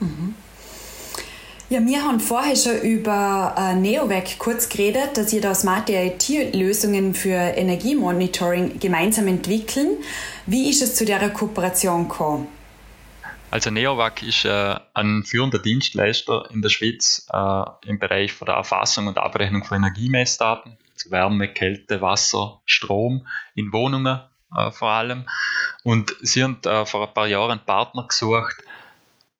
Mhm. 0.00 0.34
Ja, 1.68 1.78
wir 1.86 2.02
haben 2.02 2.18
vorher 2.18 2.56
schon 2.56 2.80
über 2.80 3.54
äh, 3.56 3.76
Neowec 3.76 4.40
kurz 4.40 4.68
geredet, 4.68 5.16
dass 5.16 5.32
ihr 5.32 5.40
da 5.40 5.54
smarte 5.54 5.92
IT-Lösungen 5.92 7.14
für 7.14 7.30
Energiemonitoring 7.30 8.80
gemeinsam 8.80 9.28
entwickeln. 9.28 9.98
Wie 10.46 10.68
ist 10.68 10.82
es 10.82 10.96
zu 10.96 11.04
der 11.04 11.30
Kooperation 11.30 12.08
gekommen? 12.08 12.48
Also 13.50 13.70
Neovac 13.70 14.22
ist 14.22 14.44
äh, 14.44 14.76
ein 14.94 15.24
führender 15.24 15.58
Dienstleister 15.58 16.48
in 16.50 16.62
der 16.62 16.68
Schweiz 16.68 17.26
äh, 17.32 17.64
im 17.86 17.98
Bereich 17.98 18.32
von 18.32 18.46
der 18.46 18.54
Erfassung 18.54 19.08
und 19.08 19.18
Abrechnung 19.18 19.64
von 19.64 19.78
Energiemessdaten, 19.78 20.78
also 20.92 21.10
Wärme, 21.10 21.52
Kälte, 21.52 22.00
Wasser, 22.00 22.60
Strom 22.64 23.26
in 23.56 23.72
Wohnungen 23.72 24.20
äh, 24.56 24.70
vor 24.70 24.90
allem. 24.90 25.28
Und 25.82 26.14
sie 26.20 26.44
haben 26.44 26.58
äh, 26.64 26.86
vor 26.86 27.08
ein 27.08 27.14
paar 27.14 27.26
Jahren 27.26 27.50
einen 27.50 27.66
Partner 27.66 28.06
gesucht, 28.06 28.56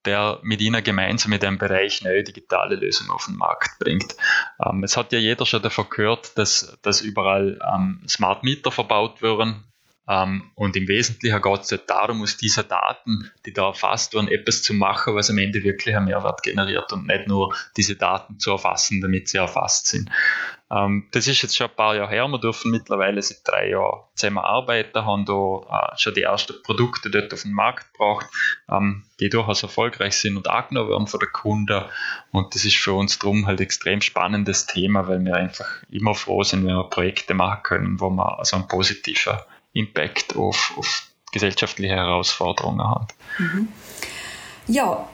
der 0.04 0.40
mit 0.42 0.60
ihnen 0.60 0.82
gemeinsam 0.82 1.32
in 1.32 1.40
dem 1.40 1.58
Bereich 1.58 2.02
neue 2.02 2.24
digitale 2.24 2.76
Lösungen 2.76 3.10
auf 3.10 3.26
den 3.26 3.36
Markt 3.36 3.78
bringt. 3.78 4.16
Ähm, 4.64 4.82
es 4.82 4.96
hat 4.96 5.12
ja 5.12 5.18
jeder 5.20 5.46
schon 5.46 5.62
davon 5.62 5.88
gehört, 5.88 6.36
dass, 6.36 6.78
dass 6.82 7.00
überall 7.00 7.60
ähm, 7.72 8.02
Smart 8.08 8.42
Meter 8.42 8.72
verbaut 8.72 9.22
werden. 9.22 9.69
Ähm, 10.10 10.50
und 10.56 10.76
im 10.76 10.88
Wesentlichen 10.88 11.40
geht 11.40 11.60
es 11.60 11.70
ja 11.70 11.76
darum, 11.76 12.20
aus 12.22 12.36
diesen 12.36 12.66
Daten, 12.66 13.30
die 13.46 13.52
da 13.52 13.68
erfasst 13.68 14.12
werden, 14.12 14.26
etwas 14.26 14.60
zu 14.60 14.74
machen, 14.74 15.14
was 15.14 15.30
am 15.30 15.38
Ende 15.38 15.62
wirklich 15.62 15.96
einen 15.96 16.06
Mehrwert 16.06 16.42
generiert 16.42 16.92
und 16.92 17.06
nicht 17.06 17.28
nur 17.28 17.54
diese 17.76 17.94
Daten 17.94 18.40
zu 18.40 18.50
erfassen, 18.50 19.00
damit 19.00 19.28
sie 19.28 19.38
erfasst 19.38 19.86
sind. 19.86 20.10
Ähm, 20.68 21.06
das 21.12 21.28
ist 21.28 21.42
jetzt 21.42 21.56
schon 21.56 21.68
ein 21.68 21.76
paar 21.76 21.94
Jahre 21.94 22.10
her. 22.10 22.26
Wir 22.26 22.40
dürfen 22.40 22.72
mittlerweile 22.72 23.22
seit 23.22 23.46
drei 23.46 23.70
Jahren 23.70 24.02
zusammen 24.16 24.38
arbeiten, 24.38 25.06
haben 25.06 25.26
da 25.26 25.92
äh, 25.92 25.96
schon 25.96 26.14
die 26.14 26.22
ersten 26.22 26.60
Produkte 26.64 27.08
dort 27.08 27.32
auf 27.32 27.42
den 27.42 27.52
Markt 27.52 27.92
gebracht, 27.92 28.26
ähm, 28.68 29.04
die 29.20 29.28
durchaus 29.28 29.62
erfolgreich 29.62 30.16
sind 30.16 30.36
und 30.36 30.48
angenommen 30.48 30.90
werden 30.90 31.06
von 31.06 31.20
den 31.20 31.32
Kunden. 31.32 31.84
Und 32.32 32.52
das 32.56 32.64
ist 32.64 32.76
für 32.76 32.94
uns 32.94 33.20
drum 33.20 33.46
halt 33.46 33.60
extrem 33.60 34.00
spannendes 34.00 34.66
Thema, 34.66 35.06
weil 35.06 35.24
wir 35.24 35.36
einfach 35.36 35.84
immer 35.88 36.16
froh 36.16 36.42
sind, 36.42 36.66
wenn 36.66 36.74
wir 36.74 36.90
Projekte 36.90 37.34
machen 37.34 37.62
können, 37.62 38.00
wo 38.00 38.10
man 38.10 38.26
also 38.38 38.56
einen 38.56 38.66
positiven 38.66 39.38
Impact 39.72 40.36
auf, 40.36 40.72
auf 40.76 41.08
gesellschaftliche 41.32 41.94
Herausforderungen 41.94 42.82
haben. 42.82 43.06
Mhm. 43.38 43.68
Ja, 44.66 45.08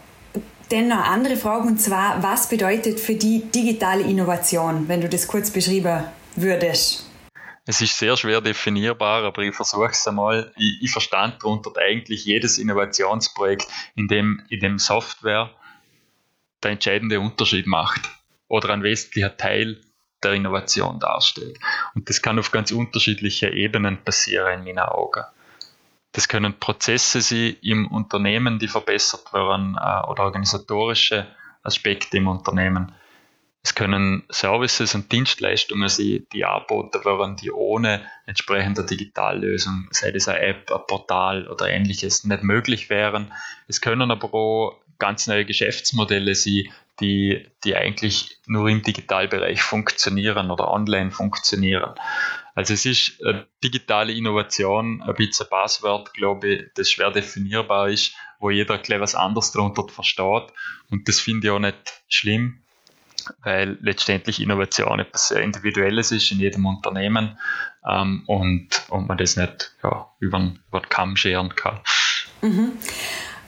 dann 0.69 0.89
noch 0.89 0.97
eine 0.97 1.05
andere 1.05 1.37
Frage 1.37 1.69
und 1.69 1.81
zwar, 1.81 2.23
was 2.23 2.49
bedeutet 2.49 2.99
für 2.99 3.15
die 3.15 3.45
digitale 3.51 4.03
Innovation, 4.03 4.89
wenn 4.89 5.01
du 5.01 5.09
das 5.09 5.29
kurz 5.29 5.51
beschreiben 5.51 6.05
würdest? 6.35 7.07
Es 7.69 7.81
ist 7.81 7.99
sehr 7.99 8.17
schwer 8.17 8.41
definierbar, 8.41 9.25
aber 9.25 9.43
ich 9.43 9.55
versuche 9.55 9.91
es 9.91 10.07
einmal. 10.07 10.53
Ich, 10.57 10.83
ich 10.83 10.91
verstand 10.91 11.43
darunter 11.43 11.73
eigentlich 11.77 12.25
jedes 12.25 12.59
Innovationsprojekt, 12.59 13.67
in 13.97 14.07
dem, 14.07 14.43
in 14.49 14.61
dem 14.61 14.79
Software 14.79 15.51
der 16.63 16.71
entscheidende 16.71 17.19
Unterschied 17.19 17.67
macht 17.67 18.03
oder 18.49 18.71
ein 18.71 18.83
wesentlicher 18.85 19.37
Teil 19.37 19.81
der 20.27 20.35
Innovation 20.35 20.99
darstellt. 20.99 21.59
Und 21.95 22.09
das 22.09 22.21
kann 22.23 22.39
auf 22.39 22.51
ganz 22.51 22.73
unterschiedliche 22.73 23.49
Ebenen 23.49 24.03
passieren 24.03 24.61
in 24.61 24.65
meinen 24.65 24.79
Augen. 24.79 25.25
Das 26.13 26.29
können 26.29 26.59
Prozesse 26.59 27.21
sein 27.21 27.57
im 27.63 27.87
Unternehmen, 27.89 28.59
die 28.59 28.69
verbessert 28.69 29.33
werden 29.33 29.77
äh, 29.77 30.07
oder 30.07 30.25
organisatorische 30.25 31.27
Aspekte 31.63 32.17
im 32.17 32.29
Unternehmen. 32.29 32.93
Es 33.63 33.75
können 33.75 34.23
Services 34.31 34.95
und 34.95 35.11
Dienstleistungen 35.11 35.89
sein, 35.89 36.27
die 36.33 36.45
angeboten 36.45 37.05
werden, 37.05 37.37
die 37.37 37.51
ohne 37.51 38.01
entsprechende 38.25 38.87
Digitallösung, 38.87 39.89
sei 39.91 40.13
das 40.13 40.29
eine 40.29 40.39
App, 40.41 40.71
ein 40.71 40.87
Portal 40.87 41.49
oder 41.49 41.69
ähnliches, 41.69 42.25
nicht 42.25 42.45
möglich 42.45 42.91
wären. 42.91 43.33
Es 43.67 43.81
können 43.81 44.11
aber 44.11 44.33
auch 44.33 44.81
ganz 44.99 45.27
neue 45.27 45.45
Geschäftsmodelle 45.45 46.35
sein, 46.35 46.73
die, 47.01 47.47
die 47.65 47.77
eigentlich 47.77 48.39
nur 48.47 48.69
im 48.69 48.83
Digitalbereich 48.83 49.63
funktionieren 49.63 50.51
oder 50.51 50.71
online 50.71 51.11
funktionieren. 51.11 51.95
Also 52.55 52.73
es 52.73 52.87
ist 52.87 53.21
digitale 53.63 54.15
Innovation 54.15 55.03
ein 55.03 55.15
bisschen 55.15 55.47
ein 55.47 55.51
Passwort, 55.51 56.15
glaube 56.15 56.49
ich, 56.49 56.65
das 56.75 56.91
schwer 56.91 57.11
definierbar 57.11 57.91
ist, 57.91 58.15
wo 58.41 58.51
jeder 58.51 58.79
gleich 58.79 59.01
was 59.01 59.15
anderes 59.15 59.53
darunter 59.53 59.87
versteht. 59.89 60.53
Und 60.91 61.07
das 61.07 61.21
finde 61.21 61.49
ich 61.49 61.51
auch 61.51 61.59
nicht 61.59 62.03
schlimm, 62.09 62.63
weil 63.43 63.77
letztendlich 63.83 64.41
Innovation 64.41 65.01
etwas 65.01 65.29
sehr 65.29 65.43
Individuelles 65.43 66.13
ist 66.13 66.31
in 66.31 66.39
jedem 66.39 66.65
Unternehmen 66.65 67.39
ähm, 67.87 68.25
und, 68.27 68.87
und 68.89 69.07
man 69.07 69.19
das 69.19 69.37
nicht 69.37 69.77
ja, 69.83 70.11
über, 70.19 70.55
über 70.69 70.81
den 70.81 70.89
Kamm 70.89 71.17
scheren 71.17 71.55
kann. 71.55 71.81
Mhm 72.41 72.73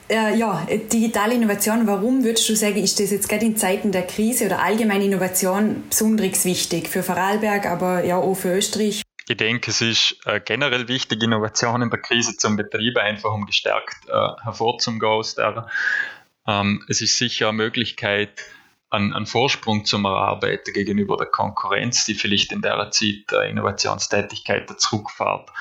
äh, 0.09 0.35
ja, 0.35 0.65
digitale 0.91 1.35
Innovation, 1.35 1.87
warum 1.87 2.23
würdest 2.23 2.49
du 2.49 2.55
sagen, 2.55 2.77
ist 2.77 2.99
das 2.99 3.11
jetzt 3.11 3.29
gerade 3.29 3.45
in 3.45 3.57
Zeiten 3.57 3.91
der 3.91 4.05
Krise 4.05 4.47
oder 4.47 4.59
allgemeine 4.61 5.05
Innovation 5.05 5.83
besonders 5.89 6.45
wichtig 6.45 6.87
für 6.87 7.03
Vorarlberg, 7.03 7.65
aber 7.65 8.03
ja 8.03 8.17
auch 8.17 8.35
für 8.35 8.55
Österreich? 8.55 9.01
Ich 9.27 9.37
denke, 9.37 9.69
es 9.69 9.81
ist 9.81 10.17
äh, 10.25 10.41
generell 10.43 10.87
wichtig, 10.87 11.21
Innovation 11.21 11.83
in 11.83 11.91
der 11.91 12.01
Krise 12.01 12.35
zum 12.35 12.55
Betrieb 12.55 12.97
einfach 12.97 13.31
um 13.31 13.45
gestärkt 13.45 14.07
äh, 14.07 14.43
hervorzugehen 14.43 15.03
aus 15.03 15.35
der. 15.35 15.67
Ähm, 16.47 16.83
es 16.89 17.01
ist 17.01 17.17
sicher 17.17 17.49
eine 17.49 17.57
Möglichkeit, 17.57 18.41
einen, 18.89 19.27
Vorsprung 19.27 19.85
zum 19.85 20.05
Erarbeiten 20.05 20.73
gegenüber 20.73 21.15
der 21.15 21.27
Konkurrenz, 21.27 22.05
die 22.05 22.15
vielleicht 22.15 22.51
in 22.51 22.61
der 22.61 22.89
Zeit 22.89 23.31
äh, 23.31 23.49
Innovationstätigkeit 23.49 24.67
zurückfährt. 24.79 25.51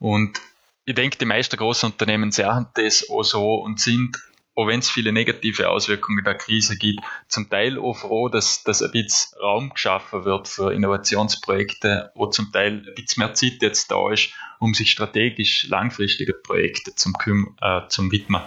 Und 0.00 0.40
ich 0.84 0.94
denke, 0.94 1.18
die 1.18 1.24
meisten 1.24 1.56
Großunternehmen 1.56 2.32
sehen 2.32 2.66
das 2.74 3.08
auch 3.08 3.22
so 3.22 3.54
und 3.54 3.80
sind, 3.80 4.16
auch 4.54 4.66
wenn 4.66 4.80
es 4.80 4.90
viele 4.90 5.12
negative 5.12 5.70
Auswirkungen 5.70 6.24
der 6.24 6.34
Krise 6.34 6.76
gibt, 6.76 7.00
zum 7.28 7.48
Teil 7.48 7.78
auch 7.78 7.94
froh, 7.94 8.28
dass, 8.28 8.64
dass 8.64 8.82
ein 8.82 8.90
bisschen 8.90 9.38
Raum 9.40 9.70
geschaffen 9.70 10.24
wird 10.24 10.48
für 10.48 10.72
Innovationsprojekte, 10.72 12.10
wo 12.14 12.26
zum 12.26 12.52
Teil 12.52 12.84
ein 12.86 12.94
bisschen 12.94 13.22
mehr 13.22 13.34
Zeit 13.34 13.62
jetzt 13.62 13.90
da 13.90 14.10
ist, 14.12 14.30
um 14.58 14.74
sich 14.74 14.90
strategisch 14.90 15.64
langfristige 15.68 16.34
Projekte 16.34 16.94
zum, 16.94 17.14
äh, 17.60 17.82
zum 17.88 18.10
widmen. 18.10 18.42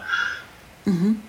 Mhm. 0.85 1.21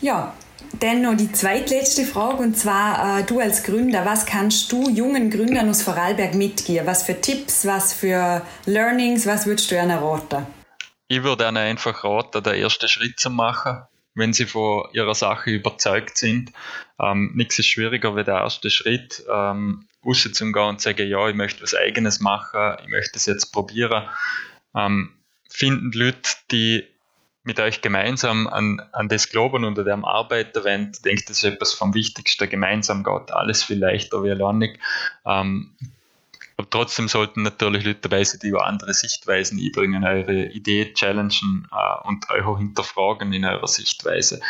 Ja, 0.00 0.34
dann 0.78 1.02
noch 1.02 1.16
die 1.16 1.32
zweitletzte 1.32 2.04
Frage 2.04 2.42
und 2.42 2.56
zwar 2.56 3.20
äh, 3.20 3.24
du 3.24 3.40
als 3.40 3.62
Gründer, 3.64 4.04
was 4.04 4.24
kannst 4.24 4.70
du 4.70 4.88
jungen 4.88 5.30
Gründern 5.30 5.68
aus 5.68 5.82
Vorarlberg 5.82 6.34
mitgeben? 6.34 6.86
Was 6.86 7.02
für 7.02 7.20
Tipps, 7.20 7.66
was 7.66 7.92
für 7.92 8.42
Learnings, 8.66 9.26
was 9.26 9.46
würdest 9.46 9.70
du 9.70 9.76
ihnen 9.76 9.90
raten? 9.90 10.46
Ich 11.08 11.22
würde 11.22 11.44
ihnen 11.44 11.56
einfach 11.56 12.04
raten, 12.04 12.42
den 12.42 12.54
ersten 12.54 12.88
Schritt 12.88 13.18
zu 13.18 13.30
machen, 13.30 13.82
wenn 14.14 14.32
sie 14.32 14.46
von 14.46 14.84
ihrer 14.92 15.14
Sache 15.14 15.50
überzeugt 15.50 16.16
sind. 16.16 16.52
Ähm, 17.00 17.32
nichts 17.34 17.58
ist 17.58 17.66
schwieriger 17.66 18.14
wie 18.14 18.24
der 18.24 18.36
erste 18.36 18.70
Schritt, 18.70 19.24
ähm, 19.28 19.86
rauszugehen 20.06 20.68
und 20.68 20.80
sagen, 20.80 21.08
ja, 21.08 21.28
ich 21.28 21.34
möchte 21.34 21.62
was 21.62 21.74
Eigenes 21.74 22.20
machen, 22.20 22.76
ich 22.82 22.88
möchte 22.88 23.16
es 23.16 23.26
jetzt 23.26 23.52
probieren. 23.52 24.08
Ähm, 24.76 25.14
finden 25.48 25.90
Leute, 25.92 26.30
die 26.52 26.84
mit 27.50 27.58
euch 27.58 27.82
gemeinsam 27.82 28.46
an, 28.46 28.80
an 28.92 29.08
das 29.08 29.28
glauben 29.28 29.64
und 29.64 29.76
an 29.76 29.84
dem 29.84 30.04
arbeiten 30.04 30.62
wollen. 30.62 30.92
Ich 30.94 31.02
denke, 31.02 31.24
das 31.26 31.38
ist 31.38 31.42
etwas 31.42 31.74
vom 31.74 31.94
Wichtigsten. 31.94 32.48
Gemeinsam 32.48 33.02
geht 33.02 33.32
alles 33.32 33.64
viel 33.64 33.80
leichter 33.80 34.22
wie 34.22 34.30
alleine. 34.30 34.76
Ähm, 35.26 35.72
aber 36.56 36.70
trotzdem 36.70 37.08
sollten 37.08 37.42
natürlich 37.42 37.84
Leute 37.84 38.02
dabei 38.02 38.22
sein, 38.22 38.38
die 38.40 38.54
auch 38.54 38.62
andere 38.62 38.94
Sichtweisen 38.94 39.58
einbringen, 39.58 40.04
eure 40.04 40.44
Idee 40.44 40.94
challengen 40.94 41.66
äh, 41.72 42.06
und 42.06 42.30
auch 42.30 42.58
hinterfragen 42.58 43.32
in 43.32 43.44
eurer 43.44 43.66
Sichtweise. 43.66 44.40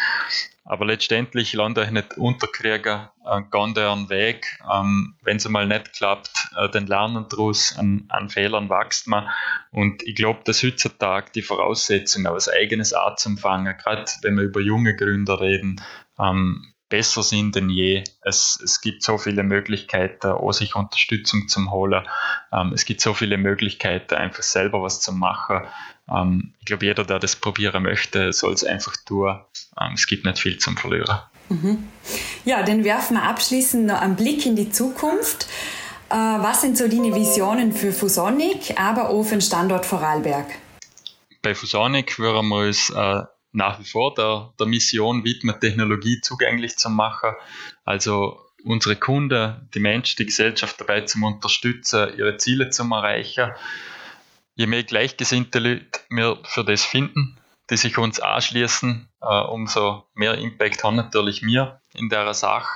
Aber 0.70 0.86
letztendlich 0.86 1.52
lernt 1.52 1.78
euch 1.78 1.90
nicht 1.90 2.16
unterkriegen, 2.16 3.08
äh, 3.26 3.42
geht 3.42 3.76
euren 3.76 4.08
Weg. 4.08 4.56
Ähm, 4.72 5.16
Wenn 5.20 5.38
es 5.38 5.48
mal 5.48 5.66
nicht 5.66 5.94
klappt, 5.94 6.30
äh, 6.56 6.68
dann 6.68 6.86
lernen 6.86 7.26
daraus, 7.28 7.76
an, 7.76 8.04
an 8.08 8.28
Fehlern 8.28 8.70
wächst 8.70 9.08
man. 9.08 9.28
Und 9.72 10.04
ich 10.04 10.14
glaube, 10.14 10.42
dass 10.44 10.62
heutzutage 10.62 11.32
die 11.34 11.42
Voraussetzungen, 11.42 12.32
was 12.32 12.48
eigenes 12.48 12.92
anzufangen, 12.92 13.76
gerade 13.78 14.04
wenn 14.22 14.36
wir 14.36 14.44
über 14.44 14.60
junge 14.60 14.94
Gründer 14.94 15.40
reden, 15.40 15.82
ähm, 16.20 16.72
besser 16.88 17.24
sind 17.24 17.56
denn 17.56 17.68
je. 17.68 18.04
Es, 18.22 18.60
es 18.62 18.80
gibt 18.80 19.02
so 19.02 19.18
viele 19.18 19.42
Möglichkeiten, 19.42 20.28
auch 20.28 20.52
sich 20.52 20.76
Unterstützung 20.76 21.48
zu 21.48 21.68
holen. 21.72 22.06
Ähm, 22.52 22.72
es 22.74 22.84
gibt 22.84 23.00
so 23.00 23.12
viele 23.12 23.38
Möglichkeiten, 23.38 24.14
einfach 24.14 24.44
selber 24.44 24.82
was 24.82 25.00
zu 25.00 25.12
machen. 25.12 25.62
Ähm, 26.08 26.54
ich 26.60 26.66
glaube, 26.66 26.84
jeder, 26.84 27.04
der 27.04 27.18
das 27.18 27.34
probieren 27.34 27.82
möchte, 27.82 28.32
soll 28.32 28.52
es 28.52 28.64
einfach 28.64 28.96
tun. 29.06 29.40
Ähm, 29.78 29.92
es 29.94 30.06
gibt 30.06 30.24
nicht 30.24 30.38
viel 30.38 30.58
zum 30.58 30.76
Verlieren. 30.76 31.18
Mhm. 31.48 31.88
Ja, 32.44 32.62
dann 32.62 32.84
werfen 32.84 33.16
wir 33.16 33.24
abschließend 33.24 33.86
noch 33.86 34.00
einen 34.00 34.16
Blick 34.16 34.46
in 34.46 34.56
die 34.56 34.70
Zukunft. 34.70 35.46
Äh, 36.08 36.14
was 36.14 36.62
sind 36.62 36.78
so 36.78 36.88
deine 36.88 37.14
Visionen 37.14 37.72
für 37.72 37.92
Fusonic, 37.92 38.78
aber 38.80 39.10
auch 39.10 39.22
für 39.22 39.36
den 39.36 39.40
Standort 39.40 39.86
Vorarlberg? 39.86 40.46
Bei 41.42 41.54
Fusonic 41.54 42.18
würden 42.18 42.48
wir 42.48 42.66
uns 42.66 42.90
äh, 42.90 43.22
nach 43.52 43.80
wie 43.80 43.84
vor 43.84 44.14
der, 44.14 44.52
der 44.58 44.66
Mission 44.66 45.24
widmen, 45.24 45.58
Technologie 45.60 46.20
zugänglich 46.20 46.76
zu 46.76 46.90
machen. 46.90 47.32
Also 47.84 48.38
unsere 48.64 48.96
Kunden, 48.96 49.68
die 49.74 49.80
Menschen, 49.80 50.16
die 50.18 50.26
Gesellschaft 50.26 50.80
dabei 50.80 51.02
zu 51.02 51.18
unterstützen, 51.24 52.16
ihre 52.16 52.36
Ziele 52.36 52.70
zu 52.70 52.84
erreichen. 52.84 53.50
Je 54.54 54.66
mehr 54.66 54.84
gleichgesinnte 54.84 55.58
Leute 55.58 56.00
wir 56.10 56.38
für 56.44 56.64
das 56.64 56.84
finden, 56.84 57.38
die 57.70 57.76
sich 57.76 57.96
uns 57.98 58.20
anschließen, 58.20 59.09
äh, 59.22 59.40
umso 59.42 60.04
mehr 60.14 60.38
Impact 60.38 60.82
haben 60.84 60.96
natürlich 60.96 61.42
wir 61.42 61.80
in 61.94 62.08
der 62.08 62.32
Sache. 62.34 62.68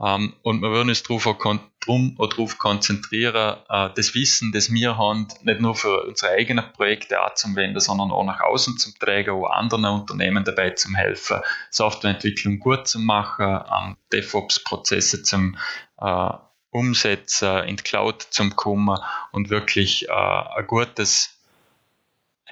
Ähm, 0.00 0.34
und 0.42 0.60
wir 0.62 0.70
würden 0.70 0.88
uns 0.88 1.02
darauf, 1.02 1.24
darauf 1.24 2.58
konzentrieren, 2.58 3.56
äh, 3.68 3.90
das 3.94 4.14
Wissen, 4.14 4.52
das 4.52 4.72
wir 4.72 4.96
haben, 4.98 5.28
nicht 5.42 5.60
nur 5.60 5.74
für 5.76 6.04
unsere 6.06 6.32
eigenen 6.32 6.72
Projekte 6.72 7.20
anzuwenden, 7.20 7.80
sondern 7.80 8.10
auch 8.10 8.24
nach 8.24 8.40
außen 8.40 8.78
zu 8.78 8.92
tragen, 8.98 9.30
auch 9.30 9.50
anderen 9.50 9.84
Unternehmen 9.84 10.44
dabei 10.44 10.70
zu 10.70 10.92
helfen, 10.94 11.40
Softwareentwicklung 11.70 12.58
gut 12.58 12.88
zu 12.88 12.98
machen, 12.98 13.60
ähm, 13.70 13.96
DevOps-Prozesse 14.12 15.22
zum 15.22 15.56
äh, 15.98 16.30
Umsetzen, 16.70 17.64
in 17.64 17.76
die 17.76 17.82
Cloud 17.82 18.22
zu 18.22 18.48
kommen 18.50 18.98
und 19.30 19.50
wirklich 19.50 20.08
äh, 20.08 20.12
ein 20.12 20.66
gutes 20.66 21.41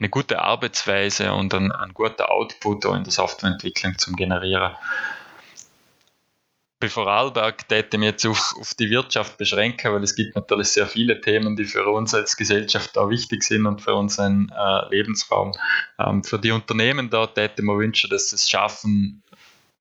eine 0.01 0.09
gute 0.09 0.41
Arbeitsweise 0.41 1.33
und 1.33 1.55
ein, 1.55 1.71
ein 1.71 1.95
guter 1.95 2.31
Output 2.31 2.87
in 2.87 3.05
der 3.05 3.13
Softwareentwicklung 3.13 3.99
zu 3.99 4.13
generieren 4.13 4.75
bei 6.81 6.89
Vorarlberg 6.89 7.69
täte 7.69 7.97
ich 7.97 7.99
mich 7.99 8.09
jetzt 8.09 8.27
auf, 8.27 8.55
auf 8.59 8.75
die 8.75 8.89
Wirtschaft 8.89 9.37
beschränken, 9.37 9.93
weil 9.93 10.03
es 10.03 10.17
gibt 10.17 10.35
natürlich 10.35 10.69
sehr 10.69 10.87
viele 10.87 11.21
Themen, 11.21 11.55
die 11.55 11.67
für 11.67 11.87
uns 11.87 12.15
als 12.15 12.37
Gesellschaft 12.37 12.97
da 12.97 13.11
wichtig 13.11 13.43
sind 13.43 13.67
und 13.67 13.83
für 13.83 13.95
unseren 13.95 14.51
äh, 14.51 14.89
Lebensraum. 14.89 15.53
Ähm, 15.99 16.25
für 16.25 16.39
die 16.39 16.51
Unternehmen 16.51 17.11
da 17.11 17.27
täte 17.27 17.63
man 17.63 17.79
wünschen, 17.79 18.09
dass 18.09 18.31
sie 18.31 18.37
es 18.37 18.49
schaffen, 18.49 19.23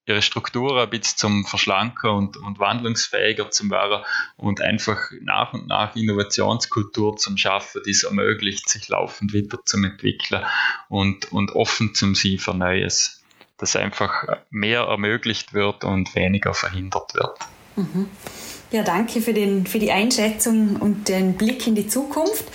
ihre 0.09 0.21
Strukturen 0.21 0.77
ein 0.79 0.89
bisschen 0.89 1.17
zum 1.17 1.45
Verschlanken 1.45 2.09
und, 2.09 2.37
und 2.37 2.59
wandlungsfähiger 2.59 3.51
zu 3.51 3.69
werden 3.69 4.03
und 4.35 4.61
einfach 4.61 5.11
nach 5.21 5.53
und 5.53 5.67
nach 5.67 5.95
Innovationskultur 5.95 7.17
zum 7.17 7.37
Schaffen, 7.37 7.81
die 7.85 7.91
es 7.91 8.03
ermöglicht, 8.03 8.67
sich 8.67 8.89
laufend 8.89 9.33
weiterzuentwickeln 9.33 10.43
und, 10.89 11.31
und 11.31 11.51
offen 11.51 11.93
zum 11.93 12.15
sie 12.15 12.37
für 12.37 12.53
Neues 12.53 13.15
dass 13.59 13.75
einfach 13.75 14.23
mehr 14.49 14.83
ermöglicht 14.83 15.53
wird 15.53 15.83
und 15.83 16.15
weniger 16.15 16.53
verhindert 16.53 17.13
wird. 17.13 17.37
Mhm. 17.75 18.09
Ja, 18.71 18.83
danke 18.83 19.21
für, 19.21 19.33
den, 19.33 19.65
für 19.65 19.79
die 19.79 19.91
Einschätzung 19.91 20.75
und 20.75 21.09
den 21.09 21.35
Blick 21.35 21.65
in 21.65 21.75
die 21.75 21.87
Zukunft. 21.87 22.45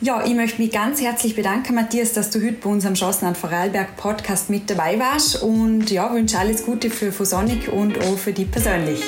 Ja, 0.00 0.24
ich 0.24 0.34
möchte 0.34 0.60
mich 0.60 0.72
ganz 0.72 1.00
herzlich 1.00 1.36
bedanken, 1.36 1.74
Matthias, 1.74 2.12
dass 2.12 2.30
du 2.30 2.40
heute 2.40 2.54
bei 2.54 2.68
unserem 2.68 2.94
Chancen 2.94 3.26
an 3.26 3.34
Vorarlberg 3.34 3.96
Podcast 3.96 4.50
mit 4.50 4.68
dabei 4.68 4.98
warst 4.98 5.42
und 5.42 5.90
ja, 5.90 6.12
wünsche 6.12 6.38
alles 6.38 6.64
Gute 6.64 6.90
für 6.90 7.12
Fusonic 7.12 7.68
und 7.68 7.98
auch 7.98 8.18
für 8.18 8.32
dich 8.32 8.50
persönlich. 8.50 9.00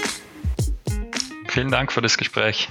Vielen 1.49 1.70
Dank 1.70 1.92
für 1.92 2.03
das 2.03 2.16
Gespräch. 2.16 2.68